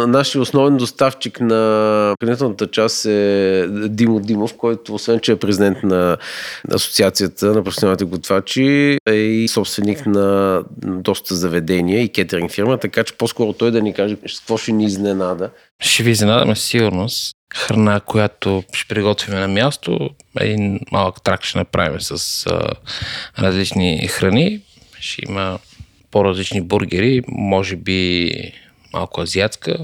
нашия 0.08 0.42
основен 0.42 0.78
доставчик 0.78 1.40
на 1.42 2.16
хранителната 2.24 2.68
част 2.68 3.06
е 3.06 3.68
Димо 3.70 4.20
Димов, 4.20 4.54
който 4.58 4.96
освен, 4.96 5.20
че 5.20 5.32
е 5.32 5.36
президент 5.36 5.84
на 5.84 6.18
Асоциацията 6.74 7.46
на 7.46 7.64
професионалните 7.64 8.06
готвачи, 8.06 8.98
е 9.10 9.14
и 9.14 9.48
собственик 9.48 10.06
на 10.06 10.62
доста 10.84 11.36
заведения 11.36 12.02
и 12.02 12.10
кетеринг 12.10 12.52
фирма, 12.52 12.78
така 12.78 13.04
че 13.04 13.14
по-скоро 13.14 13.54
той 13.54 13.72
да 13.72 13.82
ни 13.82 13.94
каже 13.94 14.16
какво 14.16 14.58
ще 14.58 14.72
ни 14.72 14.86
изненада. 14.86 15.50
Ще 15.80 16.04
ви 16.04 16.12
изненадаме 16.12 16.56
сигурност. 16.56 17.37
Храна, 17.56 18.00
която 18.00 18.64
ще 18.74 18.88
приготвим 18.88 19.36
на 19.36 19.48
място, 19.48 20.10
един 20.40 20.80
малък 20.92 21.22
трак 21.24 21.44
ще 21.44 21.58
направим 21.58 22.02
с 22.02 22.46
а, 22.48 22.70
различни 23.40 24.08
храни. 24.08 24.62
Ще 25.00 25.22
има 25.30 25.60
по-различни 26.12 26.62
бургери, 26.62 27.22
може 27.28 27.76
би 27.76 28.32
малко 28.94 29.22
азиатска. 29.22 29.78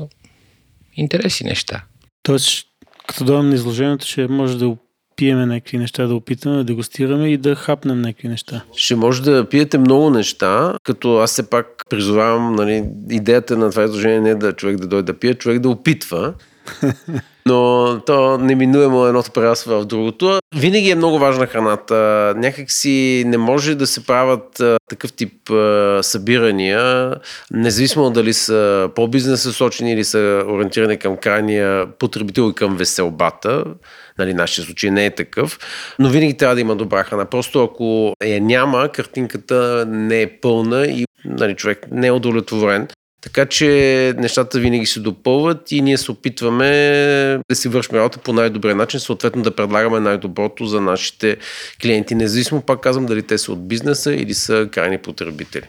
Интересни 0.96 1.50
неща. 1.50 1.84
Тоест, 2.24 2.68
като 3.08 3.26
дойдем 3.26 3.50
на 3.50 3.56
изложението, 3.56 4.08
ще 4.08 4.28
може 4.28 4.58
да 4.58 4.76
пиеме 5.16 5.46
някакви 5.46 5.78
неща, 5.78 6.08
да 6.08 6.16
опитаме, 6.16 6.58
да 6.58 6.64
дегустираме 6.64 7.30
и 7.30 7.38
да 7.38 7.56
хапнем 7.56 8.02
някакви 8.02 8.28
неща. 8.28 8.64
Ще 8.76 8.96
може 8.96 9.22
да 9.22 9.50
пиете 9.50 9.78
много 9.78 10.10
неща, 10.10 10.74
като 10.84 11.18
аз 11.18 11.32
все 11.32 11.50
пак 11.50 11.84
призовавам, 11.90 12.56
нали, 12.56 12.84
идеята 13.10 13.58
на 13.58 13.72
това 13.72 13.84
изложение 13.84 14.20
не 14.20 14.30
е 14.30 14.36
да 14.36 14.54
човек 14.54 14.78
да 14.78 14.88
дойде 14.88 15.14
да 15.14 15.20
пие, 15.20 15.34
човек 15.34 15.60
да 15.60 15.70
опитва. 15.70 16.34
Но 17.46 18.02
то 18.06 18.38
неминуемо 18.38 19.06
едното 19.06 19.32
прерасва 19.32 19.82
в 19.82 19.86
другото. 19.86 20.40
Винаги 20.56 20.90
е 20.90 20.96
много 20.96 21.20
важна 21.20 21.48
храната. 21.48 22.34
Някак 22.38 22.72
си 22.72 23.24
не 23.28 23.38
може 23.38 23.76
да 23.76 23.88
се 23.88 24.06
правят 24.06 24.62
такъв 24.90 25.14
тип 25.14 25.34
събирания, 26.02 27.14
независимо 27.52 28.10
дали 28.10 28.34
са 28.34 28.90
по-бизнес 28.96 29.42
сочени 29.42 29.92
или 29.92 30.04
са 30.04 30.44
ориентирани 30.48 30.98
към 30.98 31.18
крайния 31.18 31.88
потребител 32.00 32.50
и 32.52 32.56
към 32.56 32.78
веселбата. 32.78 33.64
Нали, 34.18 34.34
нашия 34.34 34.66
случай 34.66 34.92
не 34.92 35.06
е 35.06 35.16
такъв, 35.16 35.60
но 36.00 36.10
винаги 36.10 36.38
трябва 36.38 36.56
да 36.56 36.62
има 36.62 36.76
добра 36.76 37.04
храна. 37.04 37.26
Просто 37.26 37.64
ако 37.64 38.14
я 38.26 38.42
няма, 38.42 38.90
картинката 38.90 39.86
не 39.88 40.22
е 40.22 40.28
пълна 40.28 40.86
и 40.88 41.06
нали, 41.26 41.56
човек 41.56 41.88
не 41.92 42.08
е 42.08 42.12
удовлетворен. 42.12 42.88
Така 43.24 43.46
че 43.46 44.14
нещата 44.18 44.60
винаги 44.60 44.86
се 44.86 45.00
допълват 45.00 45.72
и 45.72 45.82
ние 45.82 45.98
се 45.98 46.12
опитваме 46.12 46.70
да 47.50 47.56
си 47.56 47.70
вършим 47.70 47.98
работа 47.98 48.20
по 48.20 48.34
най-добрия 48.34 48.76
начин, 48.76 49.00
съответно 49.00 49.42
да 49.42 49.56
предлагаме 49.56 50.00
най-доброто 50.00 50.66
за 50.66 50.82
нашите 50.82 51.38
клиенти, 51.82 52.16
независимо, 52.16 52.62
пак 52.62 52.80
казвам, 52.80 53.06
дали 53.06 53.24
те 53.24 53.38
са 53.38 53.52
от 53.52 53.68
бизнеса 53.68 54.14
или 54.14 54.34
са 54.34 54.68
крайни 54.72 54.98
потребители. 54.98 55.64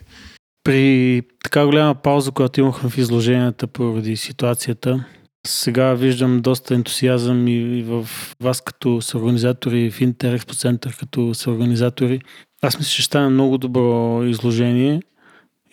При 0.65 1.23
така 1.45 1.67
голяма 1.67 1.95
пауза, 1.95 2.31
която 2.31 2.61
имахме 2.61 2.91
в 2.91 2.99
изложенията 2.99 3.67
поради 3.67 4.17
ситуацията, 4.17 5.05
сега 5.47 5.95
виждам 5.95 6.41
доста 6.41 6.75
ентусиазъм 6.75 7.49
и 7.49 7.83
в 7.83 8.09
вас 8.43 8.61
като 8.61 9.03
съорганизатори, 9.03 9.91
в 9.91 10.01
Интерекспо 10.01 10.55
център 10.55 10.97
като 10.99 11.35
съорганизатори. 11.35 12.21
Аз 12.63 12.79
мисля, 12.79 12.91
че 12.91 13.03
ще 13.03 13.03
стане 13.03 13.29
много 13.29 13.59
добро 13.59 14.23
изложение 14.25 15.01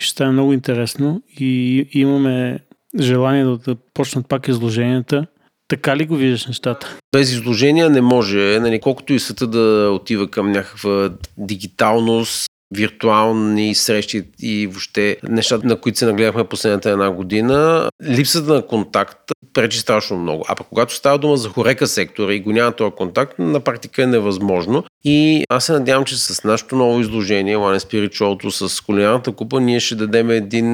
ще 0.03 0.11
стане 0.11 0.31
много 0.31 0.53
интересно 0.53 1.21
и 1.39 1.87
имаме 1.91 2.59
желание 2.99 3.43
да, 3.43 3.57
да 3.57 3.75
почнат 3.93 4.27
пак 4.27 4.47
изложенията. 4.47 5.27
Така 5.67 5.97
ли 5.97 6.05
го 6.05 6.15
виждаш 6.15 6.47
нещата? 6.47 6.97
Без 7.11 7.31
изложения 7.31 7.89
не 7.89 8.01
може. 8.01 8.59
Нали, 8.59 8.79
колкото 8.79 9.13
и 9.13 9.19
света 9.19 9.47
да 9.47 9.91
отива 9.91 10.27
към 10.27 10.51
някаква 10.51 11.09
дигиталност, 11.37 12.50
виртуални 12.71 13.75
срещи 13.75 14.23
и 14.41 14.67
въобще 14.67 15.17
нещата, 15.23 15.67
на 15.67 15.75
които 15.75 15.97
се 15.97 16.05
нагледахме 16.05 16.43
последната 16.43 16.89
една 16.89 17.11
година, 17.11 17.89
липсата 18.03 18.53
на 18.53 18.67
контакт 18.67 19.31
пречи 19.53 19.79
страшно 19.79 20.17
много. 20.17 20.45
А 20.47 20.55
пък 20.55 20.67
когато 20.67 20.95
става 20.95 21.17
дума 21.17 21.37
за 21.37 21.49
хорека 21.49 21.87
сектора 21.87 22.33
и 22.33 22.39
го 22.39 22.51
няма 22.51 22.71
този 22.71 22.91
контакт, 22.91 23.39
на 23.39 23.59
практика 23.59 24.03
е 24.03 24.07
невъзможно. 24.07 24.83
И 25.03 25.43
аз 25.49 25.65
се 25.65 25.71
надявам, 25.71 26.05
че 26.05 26.17
с 26.17 26.43
нашето 26.43 26.75
ново 26.75 26.99
изложение, 26.99 27.57
Spirit 27.57 28.09
Show, 28.09 28.67
с 28.67 28.81
кулинарната 28.81 29.31
купа, 29.31 29.61
ние 29.61 29.79
ще 29.79 29.95
дадем 29.95 30.29
един 30.29 30.67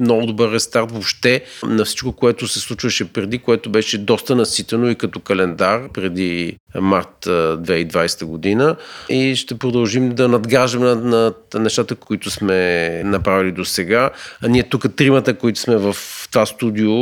много 0.00 0.26
добър 0.26 0.52
рестарт 0.52 0.92
въобще 0.92 1.44
на 1.66 1.84
всичко, 1.84 2.12
което 2.12 2.48
се 2.48 2.60
случваше 2.60 3.12
преди, 3.12 3.38
което 3.38 3.70
беше 3.70 3.98
доста 3.98 4.36
наситено 4.36 4.90
и 4.90 4.94
като 4.94 5.20
календар 5.20 5.88
преди 5.92 6.56
март 6.80 7.16
2020 7.26 8.24
година. 8.24 8.76
И 9.08 9.36
ще 9.36 9.58
продължим 9.58 10.08
да 10.14 10.28
надграждаме 10.28 10.94
на, 10.94 11.31
на 11.54 11.60
нещата, 11.60 11.94
които 11.94 12.30
сме 12.30 13.02
направили 13.04 13.52
до 13.52 13.64
сега. 13.64 14.10
А 14.42 14.48
ние 14.48 14.62
тук 14.62 14.96
тримата, 14.96 15.34
които 15.34 15.60
сме 15.60 15.76
в 15.76 15.96
това 16.30 16.46
студио, 16.46 16.92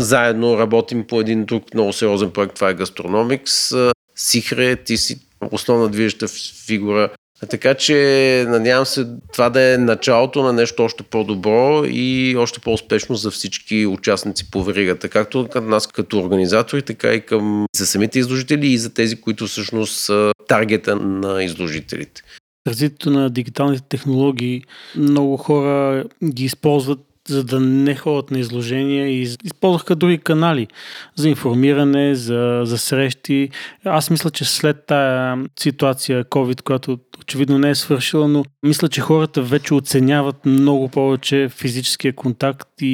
заедно 0.00 0.58
работим 0.58 1.06
по 1.06 1.20
един 1.20 1.44
друг 1.44 1.74
много 1.74 1.92
сериозен 1.92 2.30
проект. 2.30 2.54
Това 2.54 2.70
е 2.70 2.74
Gastronomics. 2.74 3.92
Сихре, 4.16 4.76
ти 4.76 4.96
си 4.96 5.18
основна 5.50 5.88
движеща 5.88 6.26
фигура. 6.66 7.08
Така 7.50 7.74
че 7.74 8.44
надявам 8.48 8.86
се 8.86 9.06
това 9.32 9.50
да 9.50 9.60
е 9.74 9.78
началото 9.78 10.42
на 10.42 10.52
нещо 10.52 10.84
още 10.84 11.02
по-добро 11.02 11.84
и 11.84 12.36
още 12.38 12.60
по-успешно 12.60 13.16
за 13.16 13.30
всички 13.30 13.86
участници 13.86 14.50
по 14.50 14.64
веригата, 14.64 15.08
както 15.08 15.48
към 15.52 15.68
нас 15.68 15.86
като 15.86 16.18
организатори, 16.18 16.82
така 16.82 17.12
и 17.12 17.20
към 17.20 17.66
за 17.76 17.86
самите 17.86 18.18
изложители 18.18 18.66
и 18.66 18.78
за 18.78 18.94
тези, 18.94 19.20
които 19.20 19.46
всъщност 19.46 20.00
са 20.00 20.32
таргета 20.48 20.96
на 20.96 21.44
изложителите. 21.44 22.22
Развитието 22.66 23.10
на 23.10 23.30
дигиталните 23.30 23.82
технологии. 23.88 24.62
Много 24.96 25.36
хора 25.36 26.04
ги 26.24 26.44
използват 26.44 27.00
за 27.28 27.44
да 27.44 27.60
не 27.60 27.94
ходят 27.94 28.30
на 28.30 28.38
изложения 28.38 29.08
и 29.08 29.20
използваха 29.44 29.96
други 29.96 30.18
канали 30.18 30.66
за 31.14 31.28
информиране, 31.28 32.14
за, 32.14 32.60
за 32.64 32.78
срещи. 32.78 33.48
Аз 33.84 34.10
мисля, 34.10 34.30
че 34.30 34.44
след 34.44 34.86
тая 34.86 35.44
ситуация 35.60 36.24
COVID, 36.24 36.62
която 36.62 36.98
очевидно 37.20 37.58
не 37.58 37.70
е 37.70 37.74
свършила, 37.74 38.28
но 38.28 38.44
мисля, 38.62 38.88
че 38.88 39.00
хората 39.00 39.42
вече 39.42 39.74
оценяват 39.74 40.46
много 40.46 40.88
повече 40.88 41.48
физическия 41.50 42.12
контакт 42.12 42.68
и, 42.80 42.86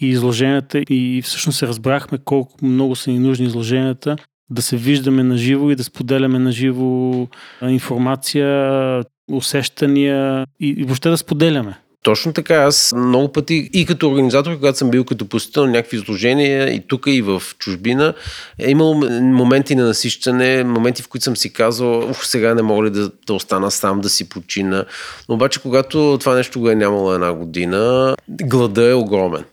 и 0.00 0.08
изложенията. 0.08 0.78
И 0.78 1.22
всъщност 1.24 1.58
се 1.58 1.66
разбрахме 1.66 2.18
колко 2.24 2.66
много 2.66 2.96
са 2.96 3.10
ни 3.10 3.18
нужни 3.18 3.46
изложенията 3.46 4.16
да 4.54 4.62
се 4.62 4.76
виждаме 4.76 5.22
на 5.22 5.36
живо 5.36 5.70
и 5.70 5.76
да 5.76 5.84
споделяме 5.84 6.38
на 6.38 6.52
живо 6.52 7.26
информация, 7.62 9.04
усещания 9.32 10.46
и, 10.60 10.68
и 10.68 10.84
въобще 10.84 11.10
да 11.10 11.16
споделяме. 11.16 11.78
Точно 12.02 12.32
така. 12.32 12.54
Аз 12.54 12.92
много 12.96 13.32
пъти 13.32 13.70
и 13.72 13.86
като 13.86 14.10
организатор, 14.10 14.54
когато 14.54 14.78
съм 14.78 14.90
бил 14.90 15.04
като 15.04 15.28
посетител 15.28 15.66
на 15.66 15.72
някакви 15.72 15.96
изложения 15.96 16.74
и 16.74 16.86
тук 16.88 17.06
и 17.06 17.22
в 17.22 17.42
чужбина, 17.58 18.14
е 18.58 18.70
имало 18.70 18.94
моменти 19.20 19.74
на 19.74 19.84
насищане, 19.84 20.64
моменти 20.64 21.02
в 21.02 21.08
които 21.08 21.24
съм 21.24 21.36
си 21.36 21.52
казал, 21.52 22.10
ух, 22.10 22.26
сега 22.26 22.54
не 22.54 22.62
мога 22.62 22.84
ли 22.84 22.90
да, 22.90 23.10
да 23.26 23.34
остана 23.34 23.70
сам, 23.70 24.00
да 24.00 24.08
си 24.08 24.28
почина. 24.28 24.84
Но 25.28 25.34
обаче, 25.34 25.60
когато 25.62 26.16
това 26.20 26.34
нещо 26.34 26.60
го 26.60 26.70
е 26.70 26.74
нямало 26.74 27.14
една 27.14 27.32
година, 27.32 28.14
глада 28.28 28.90
е 28.90 28.94
огромен. 28.94 29.44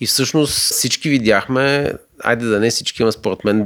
И 0.00 0.06
всъщност 0.06 0.52
всички 0.52 1.08
видяхме, 1.08 1.92
айде 2.24 2.46
да 2.46 2.60
не 2.60 2.70
всички, 2.70 3.02
ама 3.02 3.12
според 3.12 3.44
мен 3.44 3.64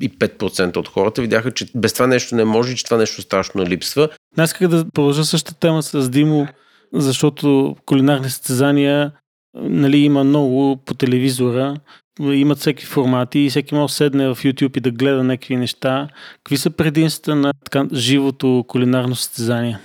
95% 0.00 0.76
от 0.76 0.88
хората 0.88 1.22
видяха, 1.22 1.50
че 1.50 1.66
без 1.74 1.92
това 1.92 2.06
нещо 2.06 2.34
не 2.34 2.44
може, 2.44 2.76
че 2.76 2.84
това 2.84 2.96
нещо 2.96 3.22
страшно 3.22 3.64
липсва. 3.64 4.08
Аз 4.36 4.54
да 4.60 4.84
продължа 4.94 5.24
същата 5.24 5.58
тема 5.60 5.82
с 5.82 6.08
Димо, 6.08 6.48
защото 6.92 7.76
кулинарни 7.86 8.30
състезания 8.30 9.12
нали, 9.54 9.98
има 9.98 10.24
много 10.24 10.76
по 10.76 10.94
телевизора, 10.94 11.76
имат 12.20 12.58
всеки 12.58 12.86
формати 12.86 13.38
и 13.38 13.50
всеки 13.50 13.74
може 13.74 13.90
да 13.90 13.94
седне 13.94 14.28
в 14.28 14.36
YouTube 14.36 14.76
и 14.76 14.80
да 14.80 14.90
гледа 14.90 15.24
някакви 15.24 15.56
неща. 15.56 16.08
Какви 16.36 16.56
са 16.56 16.70
предимствата 16.70 17.34
на 17.34 17.52
така, 17.64 17.86
живото 17.94 18.64
кулинарно 18.68 19.16
състезание? 19.16 19.78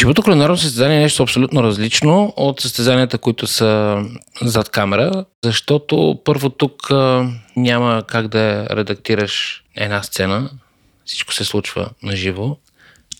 Живото 0.00 0.22
кулинарно 0.22 0.56
състезание 0.56 0.96
е 0.96 1.00
нещо 1.00 1.22
абсолютно 1.22 1.62
различно 1.62 2.32
от 2.36 2.60
състезанията, 2.60 3.18
които 3.18 3.46
са 3.46 4.02
зад 4.42 4.68
камера, 4.68 5.24
защото 5.44 6.20
първо 6.24 6.50
тук 6.50 6.90
няма 7.56 8.02
как 8.06 8.28
да 8.28 8.66
редактираш 8.70 9.64
една 9.76 10.02
сцена. 10.02 10.50
Всичко 11.04 11.34
се 11.34 11.44
случва 11.44 11.90
на 12.02 12.16
живо. 12.16 12.56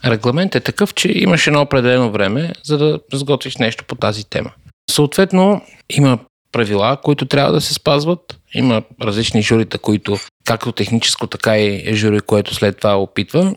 Регламент 0.04 0.54
е 0.54 0.60
такъв, 0.60 0.94
че 0.94 1.12
имаш 1.14 1.46
едно 1.46 1.60
определено 1.60 2.10
време, 2.10 2.52
за 2.64 2.78
да 2.78 3.00
сготвиш 3.12 3.56
нещо 3.56 3.84
по 3.84 3.94
тази 3.94 4.24
тема. 4.24 4.50
Съответно, 4.90 5.62
има 5.90 6.18
правила, 6.52 6.96
които 7.02 7.26
трябва 7.26 7.52
да 7.52 7.60
се 7.60 7.74
спазват. 7.74 8.38
Има 8.54 8.82
различни 9.02 9.42
журита, 9.42 9.78
които 9.78 10.18
както 10.44 10.72
техническо, 10.72 11.26
така 11.26 11.58
и 11.58 11.94
жури, 11.94 12.20
което 12.20 12.54
след 12.54 12.76
това 12.76 12.98
опитва. 12.98 13.54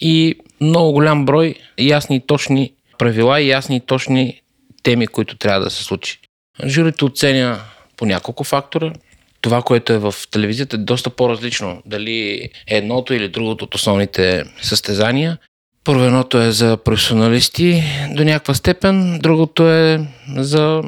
И 0.00 0.38
много 0.60 0.92
голям 0.92 1.24
брой 1.24 1.54
ясни 1.78 2.16
и 2.16 2.26
точни 2.26 2.72
правила 2.98 3.40
и 3.40 3.48
ясни 3.48 3.76
и 3.76 3.80
точни 3.80 4.40
теми, 4.82 5.06
които 5.06 5.36
трябва 5.36 5.60
да 5.60 5.70
се 5.70 5.84
случи. 5.84 6.18
Журито 6.66 7.06
оценя 7.06 7.60
по 7.96 8.06
няколко 8.06 8.44
фактора. 8.44 8.92
Това, 9.40 9.62
което 9.62 9.92
е 9.92 9.98
в 9.98 10.14
телевизията, 10.30 10.76
е 10.76 10.78
доста 10.78 11.10
по-различно. 11.10 11.82
Дали 11.86 12.50
е 12.68 12.76
едното 12.76 13.14
или 13.14 13.28
другото 13.28 13.64
от 13.64 13.74
основните 13.74 14.44
състезания. 14.62 15.38
Първо 15.84 16.04
едното 16.04 16.40
е 16.40 16.50
за 16.52 16.76
професионалисти 16.76 17.82
до 18.10 18.24
някаква 18.24 18.54
степен, 18.54 19.18
другото 19.18 19.70
е 19.70 20.06
за 20.36 20.82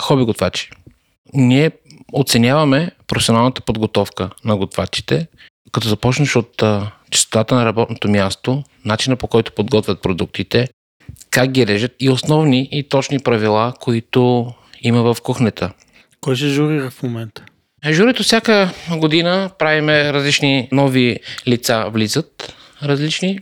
хоби 0.00 0.24
готвачи. 0.24 0.70
Ние 1.32 1.70
оценяваме 2.12 2.90
професионалната 3.06 3.60
подготовка 3.60 4.30
на 4.44 4.56
готвачите, 4.56 5.26
като 5.72 5.88
започнеш 5.88 6.36
от 6.36 6.62
чистотата 7.14 7.54
на 7.54 7.64
работното 7.64 8.08
място, 8.08 8.64
начина 8.84 9.16
по 9.16 9.26
който 9.26 9.52
подготвят 9.52 10.02
продуктите, 10.02 10.68
как 11.30 11.50
ги 11.50 11.66
режат 11.66 11.92
и 12.00 12.10
основни 12.10 12.68
и 12.72 12.88
точни 12.88 13.18
правила, 13.18 13.72
които 13.80 14.52
има 14.82 15.14
в 15.14 15.22
кухнята. 15.22 15.72
Кой 16.20 16.36
ще 16.36 16.48
журира 16.48 16.90
в 16.90 17.02
момента? 17.02 17.44
Журито 17.90 18.22
всяка 18.22 18.70
година 18.90 19.50
правиме 19.58 20.12
различни 20.12 20.68
нови 20.72 21.20
лица 21.48 21.86
влизат, 21.90 22.54
различни. 22.82 23.38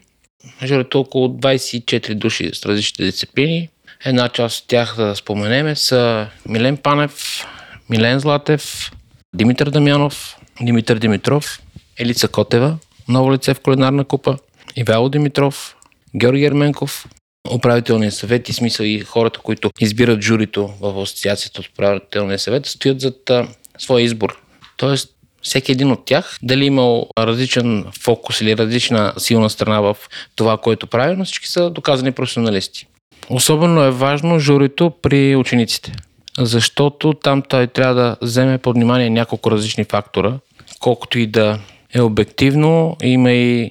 Журито 0.64 1.00
около 1.00 1.28
24 1.28 2.14
души 2.14 2.50
с 2.54 2.66
различните 2.66 3.04
дисциплини. 3.04 3.68
Една 4.04 4.28
част 4.28 4.62
от 4.62 4.68
тях 4.68 4.94
да 4.96 5.16
споменеме 5.16 5.76
са 5.76 6.26
Милен 6.48 6.76
Панев, 6.76 7.46
Милен 7.90 8.18
Златев, 8.18 8.92
Димитър 9.34 9.70
Дамянов, 9.70 10.36
Димитър 10.62 10.98
Димитров, 10.98 11.62
Елица 11.98 12.28
Котева, 12.28 12.78
ново 13.08 13.32
лице 13.32 13.54
в 13.54 13.60
кулинарна 13.60 14.04
купа, 14.04 14.36
Ивайло 14.76 15.08
Димитров, 15.08 15.76
Георги 16.16 16.44
Ерменков, 16.44 17.06
управителния 17.50 18.12
съвет 18.12 18.48
и 18.48 18.52
смисъл 18.52 18.84
и 18.84 19.00
хората, 19.00 19.40
които 19.40 19.70
избират 19.80 20.22
журито 20.22 20.70
в 20.80 21.02
асоциацията 21.02 21.60
от 21.60 21.66
управителния 21.66 22.38
съвет, 22.38 22.66
стоят 22.66 23.00
зад 23.00 23.30
а, 23.30 23.48
своя 23.78 24.04
избор. 24.04 24.42
Тоест, 24.76 25.10
всеки 25.42 25.72
един 25.72 25.90
от 25.90 26.04
тях, 26.04 26.38
дали 26.42 26.64
имал 26.64 27.06
различен 27.18 27.84
фокус 28.00 28.40
или 28.40 28.56
различна 28.56 29.12
силна 29.18 29.50
страна 29.50 29.80
в 29.80 29.96
това, 30.36 30.58
което 30.58 30.86
прави, 30.86 31.16
но 31.16 31.24
всички 31.24 31.48
са 31.48 31.70
доказани 31.70 32.12
професионалисти. 32.12 32.86
Особено 33.28 33.82
е 33.82 33.90
важно 33.90 34.38
журито 34.38 34.92
при 35.02 35.36
учениците, 35.36 35.92
защото 36.38 37.12
там 37.12 37.42
той 37.42 37.66
трябва 37.66 37.94
да 37.94 38.16
вземе 38.22 38.58
под 38.58 38.76
внимание 38.76 39.10
няколко 39.10 39.50
различни 39.50 39.84
фактора, 39.84 40.34
колкото 40.80 41.18
и 41.18 41.26
да 41.26 41.58
е 41.94 42.00
обективно, 42.00 42.96
има 43.02 43.32
и 43.32 43.70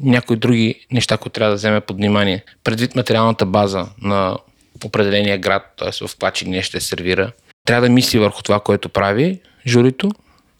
някои 0.00 0.36
други 0.36 0.86
неща, 0.92 1.16
които 1.16 1.34
трябва 1.34 1.50
да 1.50 1.56
вземе 1.56 1.80
под 1.80 1.96
внимание. 1.96 2.44
Предвид 2.64 2.96
материалната 2.96 3.46
база 3.46 3.86
на 4.02 4.38
определения 4.84 5.38
град, 5.38 5.62
т.е. 5.78 6.06
в 6.06 6.10
каква 6.10 6.30
чиния 6.30 6.62
ще 6.62 6.80
сервира, 6.80 7.32
трябва 7.64 7.86
да 7.88 7.92
мисли 7.92 8.18
върху 8.18 8.42
това, 8.42 8.60
което 8.60 8.88
прави 8.88 9.40
журито, 9.66 10.10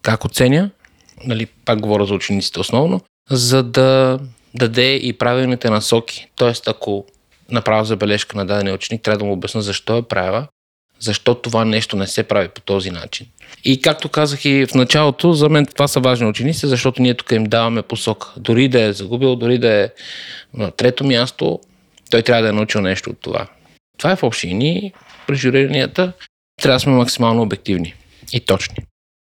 как 0.02 0.24
оценя, 0.24 0.70
нали, 1.24 1.46
пак 1.46 1.80
говоря 1.80 2.06
за 2.06 2.14
учениците 2.14 2.60
основно, 2.60 3.00
за 3.30 3.62
да 3.62 4.18
даде 4.54 4.94
и 4.94 5.12
правилните 5.12 5.70
насоки. 5.70 6.28
Тоест, 6.36 6.68
ако 6.68 7.04
направя 7.50 7.84
забележка 7.84 8.36
на 8.36 8.46
дадения 8.46 8.74
ученик, 8.74 9.02
трябва 9.02 9.18
да 9.18 9.24
му 9.24 9.32
обясня 9.32 9.62
защо 9.62 9.96
е 9.96 10.02
правила, 10.02 10.46
защо 11.00 11.34
това 11.34 11.64
нещо 11.64 11.96
не 11.96 12.06
се 12.06 12.22
прави 12.22 12.48
по 12.48 12.60
този 12.60 12.90
начин. 12.90 13.26
И 13.64 13.80
както 13.80 14.08
казах 14.08 14.44
и 14.44 14.66
в 14.66 14.74
началото, 14.74 15.32
за 15.32 15.48
мен 15.48 15.66
това 15.66 15.88
са 15.88 16.00
важни 16.00 16.26
ученици, 16.26 16.66
защото 16.66 17.02
ние 17.02 17.14
тук 17.14 17.32
им 17.32 17.44
даваме 17.44 17.82
посока. 17.82 18.28
Дори 18.36 18.68
да 18.68 18.82
е 18.82 18.92
загубил, 18.92 19.36
дори 19.36 19.58
да 19.58 19.72
е 19.72 19.88
на 20.54 20.70
трето 20.70 21.04
място, 21.04 21.60
той 22.10 22.22
трябва 22.22 22.42
да 22.42 22.48
е 22.48 22.52
научил 22.52 22.80
нещо 22.80 23.10
от 23.10 23.20
това. 23.20 23.46
Това 23.98 24.12
е 24.12 24.16
в 24.16 24.22
общини. 24.22 24.92
При 25.26 25.34
журиранията 25.34 26.12
трябва 26.62 26.76
да 26.76 26.80
сме 26.80 26.92
максимално 26.92 27.42
обективни 27.42 27.94
и 28.32 28.40
точни. 28.40 28.76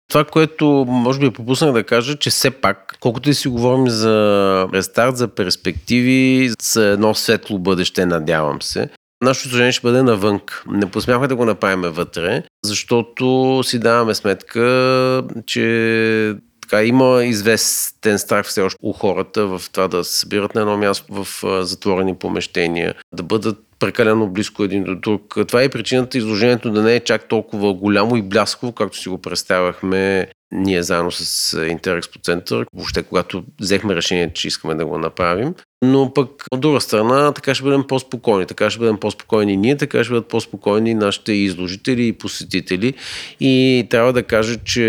Това, 0.09 0.23
което 0.23 0.85
може 0.87 1.19
би 1.19 1.31
пропуснах 1.31 1.71
да 1.71 1.83
кажа, 1.83 2.17
че 2.17 2.29
все 2.29 2.51
пак, 2.51 2.97
колкото 2.99 3.29
и 3.29 3.33
си 3.33 3.47
говорим 3.47 3.89
за 3.89 4.67
рестарт, 4.73 5.17
за 5.17 5.27
перспективи, 5.27 6.51
за 6.61 6.87
едно 6.87 7.15
светло 7.15 7.59
бъдеще, 7.59 8.05
надявам 8.05 8.61
се, 8.61 8.89
Нашето 9.21 9.49
служение 9.49 9.71
ще 9.71 9.81
бъде 9.81 10.03
навън. 10.03 10.39
Не 10.67 10.91
посмяхме 10.91 11.27
да 11.27 11.35
го 11.35 11.45
направим 11.45 11.81
вътре, 11.81 12.43
защото 12.63 13.61
си 13.63 13.79
даваме 13.79 14.15
сметка, 14.15 15.23
че 15.45 16.35
така, 16.61 16.83
има 16.83 17.23
известен 17.23 18.19
страх 18.19 18.45
все 18.45 18.61
още 18.61 18.77
у 18.83 18.93
хората 18.93 19.47
в 19.47 19.61
това 19.71 19.87
да 19.87 20.03
се 20.03 20.19
събират 20.19 20.55
на 20.55 20.61
едно 20.61 20.77
място 20.77 21.23
в 21.23 21.27
затворени 21.65 22.15
помещения, 22.15 22.95
да 23.13 23.23
бъдат 23.23 23.59
прекалено 23.79 24.27
близко 24.27 24.63
един 24.63 24.83
до 24.83 24.95
друг. 24.95 25.37
Това 25.47 25.63
е 25.63 25.69
причината 25.69 26.17
изложението 26.17 26.71
да 26.71 26.81
не 26.81 26.95
е 26.95 26.99
чак 26.99 27.27
толкова 27.27 27.73
голямо 27.73 28.15
и 28.15 28.21
блясково, 28.21 28.71
както 28.71 28.97
си 28.97 29.09
го 29.09 29.21
представяхме 29.21 30.27
ние 30.51 30.83
заедно 30.83 31.11
с 31.11 31.53
Интерекспо 31.67 32.19
Център, 32.19 32.65
въобще 32.73 33.03
когато 33.03 33.43
взехме 33.61 33.95
решение, 33.95 34.33
че 34.33 34.47
искаме 34.47 34.75
да 34.75 34.85
го 34.85 34.97
направим. 34.97 35.53
Но 35.83 36.13
пък 36.13 36.29
от 36.51 36.61
друга 36.61 36.81
страна, 36.81 37.31
така 37.31 37.55
ще 37.55 37.63
бъдем 37.63 37.83
по-спокойни. 37.87 38.45
Така 38.45 38.69
ще 38.69 38.79
бъдем 38.79 38.97
по-спокойни 38.97 39.57
ние, 39.57 39.77
така 39.77 40.03
ще 40.03 40.11
бъдат 40.13 40.27
по-спокойни 40.27 40.93
нашите 40.93 41.33
изложители 41.33 42.07
и 42.07 42.13
посетители. 42.13 42.93
И 43.39 43.87
трябва 43.89 44.13
да 44.13 44.23
кажа, 44.23 44.57
че 44.65 44.81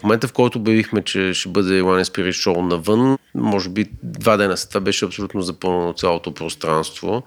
в 0.00 0.02
момента, 0.02 0.28
в 0.28 0.32
който 0.32 0.58
обявихме, 0.58 1.02
че 1.02 1.34
ще 1.34 1.48
бъде 1.48 1.82
One 1.82 2.04
Spirit 2.04 2.30
Show 2.30 2.60
навън, 2.60 3.18
може 3.34 3.68
би 3.68 3.86
два 4.02 4.36
дена 4.36 4.56
след 4.56 4.68
това 4.68 4.80
беше 4.80 5.04
абсолютно 5.04 5.42
запълнено 5.42 5.92
цялото 5.92 6.34
пространство. 6.34 7.22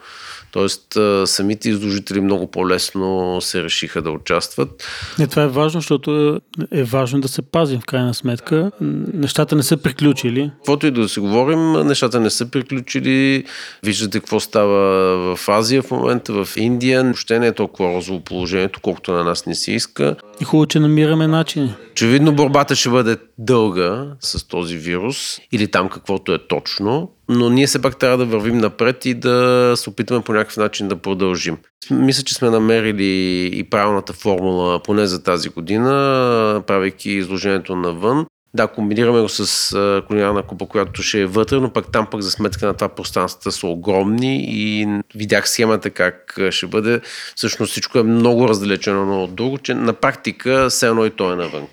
Тоест, 0.52 0.98
самите 1.26 1.70
изложители 1.70 2.22
много 2.22 2.52
по-лесно 2.52 3.38
се 3.42 3.63
решиха 3.63 4.02
да 4.02 4.12
участват. 4.12 4.84
Не, 5.20 5.28
това 5.28 5.44
е 5.44 5.48
важно, 5.48 5.82
защото 5.82 6.39
е 6.72 6.84
важно 6.84 7.22
да 7.22 7.28
се 7.28 7.42
пазим 7.42 7.80
в 7.82 7.86
крайна 7.86 8.13
сметка. 8.13 8.72
Нещата 9.13 9.56
не 9.56 9.63
са 9.63 9.78
приключили. 9.78 10.52
Каквото 10.58 10.88
и 10.88 10.92
да 10.92 11.10
се 11.10 11.20
говорим, 11.20 11.72
нещата 11.72 12.20
не 12.20 12.30
са 12.30 12.52
приключили. 12.52 13.46
Виждате 13.84 14.20
какво 14.20 14.39
става 14.39 15.36
в 15.36 15.50
Азия 15.50 15.82
в 15.82 15.92
момента, 15.92 16.34
в 16.34 16.58
Индия. 16.58 17.04
Въобще 17.04 17.39
не 17.39 17.48
е 17.48 17.54
толкова 17.54 17.96
розово 17.96 18.20
положението, 18.20 18.80
колкото 18.82 19.12
на 19.12 19.24
нас 19.24 19.46
не 19.46 19.56
се 19.56 19.72
иска. 19.72 20.16
И 20.41 20.46
хубаво, 20.46 20.65
че 20.65 20.80
намираме 20.80 21.28
начини. 21.28 21.76
Очевидно 21.91 22.36
борбата 22.36 22.76
ще 22.76 22.89
бъде 22.89 23.17
дълга 23.38 24.08
с 24.19 24.48
този 24.48 24.78
вирус 24.78 25.39
или 25.52 25.72
там 25.72 25.89
каквото 25.89 26.34
е 26.34 26.48
точно, 26.48 27.12
но 27.30 27.50
ние 27.50 27.67
все 27.67 27.82
пак 27.82 28.00
трябва 28.00 28.17
да 28.17 28.26
вървим 28.26 28.58
напред 28.58 29.06
и 29.06 29.13
да 29.13 29.74
се 29.76 29.89
опитаме 29.89 30.22
по 30.22 30.34
някакъв 30.34 30.58
начин 30.58 30.88
да 30.88 30.96
продължим. 30.96 31.58
Мисля, 31.91 32.24
че 32.24 32.36
сме 32.36 32.50
намерили 32.50 33.46
и 33.54 33.63
правилната 33.63 34.13
формула, 34.13 34.84
поне 34.84 35.06
за 35.06 35.24
тази 35.24 35.50
година, 35.50 36.63
правейки 36.67 37.12
изложението 37.12 37.76
навън. 37.76 38.26
Да, 38.56 38.68
комбинираме 38.68 39.22
го 39.22 39.30
с 39.30 39.74
а, 39.74 40.02
кулинарна 40.08 40.44
купа, 40.44 40.66
която 40.66 41.04
ще 41.04 41.22
е 41.22 41.26
вътре, 41.26 41.56
но 41.56 41.74
пък 41.74 41.92
там 41.92 42.08
пък 42.12 42.22
за 42.22 42.32
сметка 42.32 42.66
на 42.66 42.74
това 42.74 42.89
пространствата 42.89 43.52
са 43.52 43.68
огромни 43.68 44.46
и 44.48 44.88
видях 45.16 45.50
схемата 45.50 45.89
как 45.89 46.39
ще 46.50 46.68
бъде. 46.68 47.02
Всъщност 47.36 47.72
всичко 47.72 48.00
е 48.00 48.04
много 48.04 48.48
раздалечено 48.48 49.24
от 49.24 49.36
друго, 49.36 49.58
че 49.58 49.74
на 49.74 49.94
практика 49.94 50.70
все 50.70 50.88
едно 50.88 51.06
и 51.06 51.12
то 51.12 51.34
е 51.34 51.36
навън. 51.36 51.68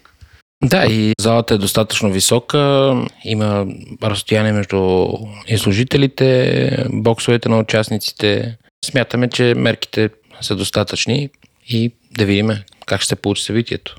Да, 0.65 0.87
и 0.87 1.13
залата 1.21 1.55
е 1.55 1.59
достатъчно 1.59 2.13
висока, 2.13 2.95
има 3.25 3.67
разстояние 4.03 4.53
между 4.53 5.09
изложителите, 5.49 6.87
боксовете 6.93 7.49
на 7.49 7.59
участниците. 7.59 8.57
Смятаме, 8.85 9.29
че 9.29 9.55
мерките 9.57 10.11
са 10.41 10.57
достатъчни 10.57 11.29
и 11.69 11.93
да 12.19 12.25
видим 12.25 12.51
как 12.87 13.01
ще 13.01 13.17
получи 13.17 13.43
събитието. 13.43 13.97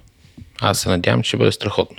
Аз 0.62 0.80
се 0.80 0.89
надявам, 0.89 1.24
че 1.24 1.28
ще 1.28 1.38
бъде 1.38 1.52
страхотно. 1.52 1.98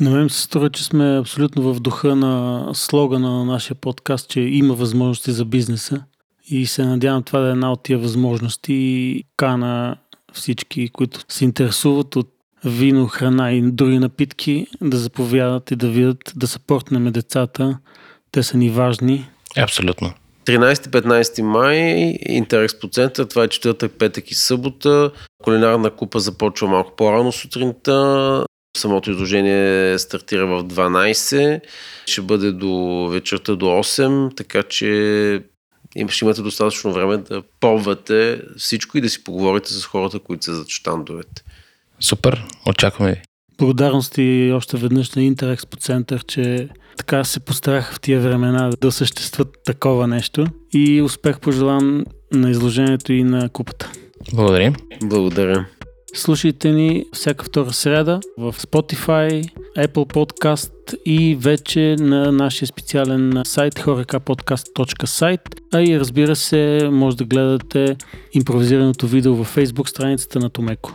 На 0.00 0.10
мен 0.10 0.30
се 0.30 0.42
струва, 0.42 0.70
че 0.70 0.84
сме 0.84 1.18
абсолютно 1.18 1.62
в 1.62 1.80
духа 1.80 2.16
на 2.16 2.64
слогана 2.74 3.30
на 3.30 3.44
нашия 3.44 3.74
подкаст, 3.74 4.28
че 4.28 4.40
има 4.40 4.74
възможности 4.74 5.32
за 5.32 5.44
бизнеса. 5.44 6.02
И 6.50 6.66
се 6.66 6.84
надявам 6.84 7.22
това 7.22 7.40
да 7.40 7.48
е 7.48 7.50
една 7.50 7.72
от 7.72 7.82
тия 7.82 7.98
възможности 7.98 8.74
и 8.74 9.24
кана 9.36 9.96
всички, 10.32 10.88
които 10.88 11.20
се 11.28 11.44
интересуват 11.44 12.16
от 12.16 12.28
вино, 12.64 13.06
храна 13.06 13.52
и 13.52 13.62
други 13.62 13.98
напитки, 13.98 14.66
да 14.80 14.96
заповядат 14.96 15.70
и 15.70 15.76
да 15.76 15.88
видят, 15.88 16.32
да 16.36 16.46
съпортнем 16.46 17.12
децата. 17.12 17.78
Те 18.32 18.42
са 18.42 18.56
ни 18.56 18.70
важни. 18.70 19.28
Абсолютно. 19.58 20.12
13-15 20.46 21.42
май 21.42 21.78
Интерекспо 22.28 22.88
център, 22.88 23.24
това 23.24 23.44
е 23.44 23.48
четвъртък, 23.48 23.92
петък 23.98 24.30
и 24.30 24.34
събота. 24.34 25.10
Кулинарна 25.42 25.90
купа 25.90 26.20
започва 26.20 26.68
малко 26.68 26.96
по-рано 26.96 27.32
сутринта. 27.32 28.44
Самото 28.76 29.10
изложение 29.10 29.98
стартира 29.98 30.46
в 30.46 30.64
12, 30.64 31.60
ще 32.06 32.20
бъде 32.20 32.52
до 32.52 33.06
вечерта 33.10 33.56
до 33.56 33.66
8, 33.66 34.36
така 34.36 34.62
че 34.62 35.42
ще 36.08 36.24
имате 36.24 36.42
достатъчно 36.42 36.92
време 36.92 37.16
да 37.16 37.42
пробвате 37.60 38.42
всичко 38.56 38.98
и 38.98 39.00
да 39.00 39.08
си 39.08 39.24
поговорите 39.24 39.72
с 39.72 39.84
хората, 39.84 40.18
които 40.18 40.44
са 40.44 40.54
зад 40.54 40.68
штандовете. 40.68 41.42
Супер, 42.00 42.44
очакваме 42.66 43.12
ви. 43.12 43.22
Благодарности 43.58 44.52
още 44.54 44.76
веднъж 44.76 45.10
на 45.10 45.22
Интерекспо 45.22 45.76
център, 45.76 46.24
че 46.24 46.68
така 46.96 47.24
се 47.24 47.40
постараха 47.40 47.94
в 47.94 48.00
тия 48.00 48.20
времена 48.20 48.70
да 48.80 48.92
съществуват 48.92 49.56
такова 49.64 50.06
нещо 50.06 50.46
и 50.72 51.02
успех 51.02 51.40
пожелавам 51.40 52.04
на 52.32 52.50
изложението 52.50 53.12
и 53.12 53.24
на 53.24 53.48
купата. 53.48 53.90
Благодарим. 54.32 54.74
Благодаря. 55.02 55.66
Слушайте 56.14 56.70
ни 56.70 57.04
всяка 57.12 57.44
втора 57.44 57.72
среда 57.72 58.20
в 58.38 58.52
Spotify, 58.52 59.50
Apple 59.78 60.12
Podcast 60.12 60.96
и 61.04 61.36
вече 61.36 61.96
на 61.98 62.32
нашия 62.32 62.68
специален 62.68 63.42
сайт 63.44 63.74
horekapodcast.site, 63.74 65.60
а 65.74 65.82
и 65.82 66.00
разбира 66.00 66.36
се, 66.36 66.88
може 66.92 67.16
да 67.16 67.24
гледате 67.24 67.96
импровизираното 68.32 69.06
видео 69.06 69.34
във 69.34 69.56
Facebook 69.56 69.88
страницата 69.88 70.38
на 70.38 70.50
Томеко. 70.50 70.92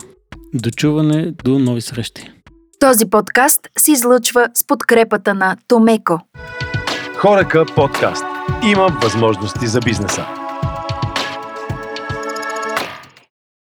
До 0.54 0.70
чуване, 0.70 1.32
до 1.44 1.58
нови 1.58 1.80
срещи! 1.80 2.30
Този 2.80 3.06
подкаст 3.10 3.60
се 3.78 3.92
излъчва 3.92 4.48
с 4.54 4.66
подкрепата 4.66 5.34
на 5.34 5.56
Томеко. 5.68 6.20
Хорека 7.16 7.64
подкаст. 7.76 8.24
Има 8.70 8.98
възможности 9.02 9.66
за 9.66 9.80
бизнеса. 9.80 10.43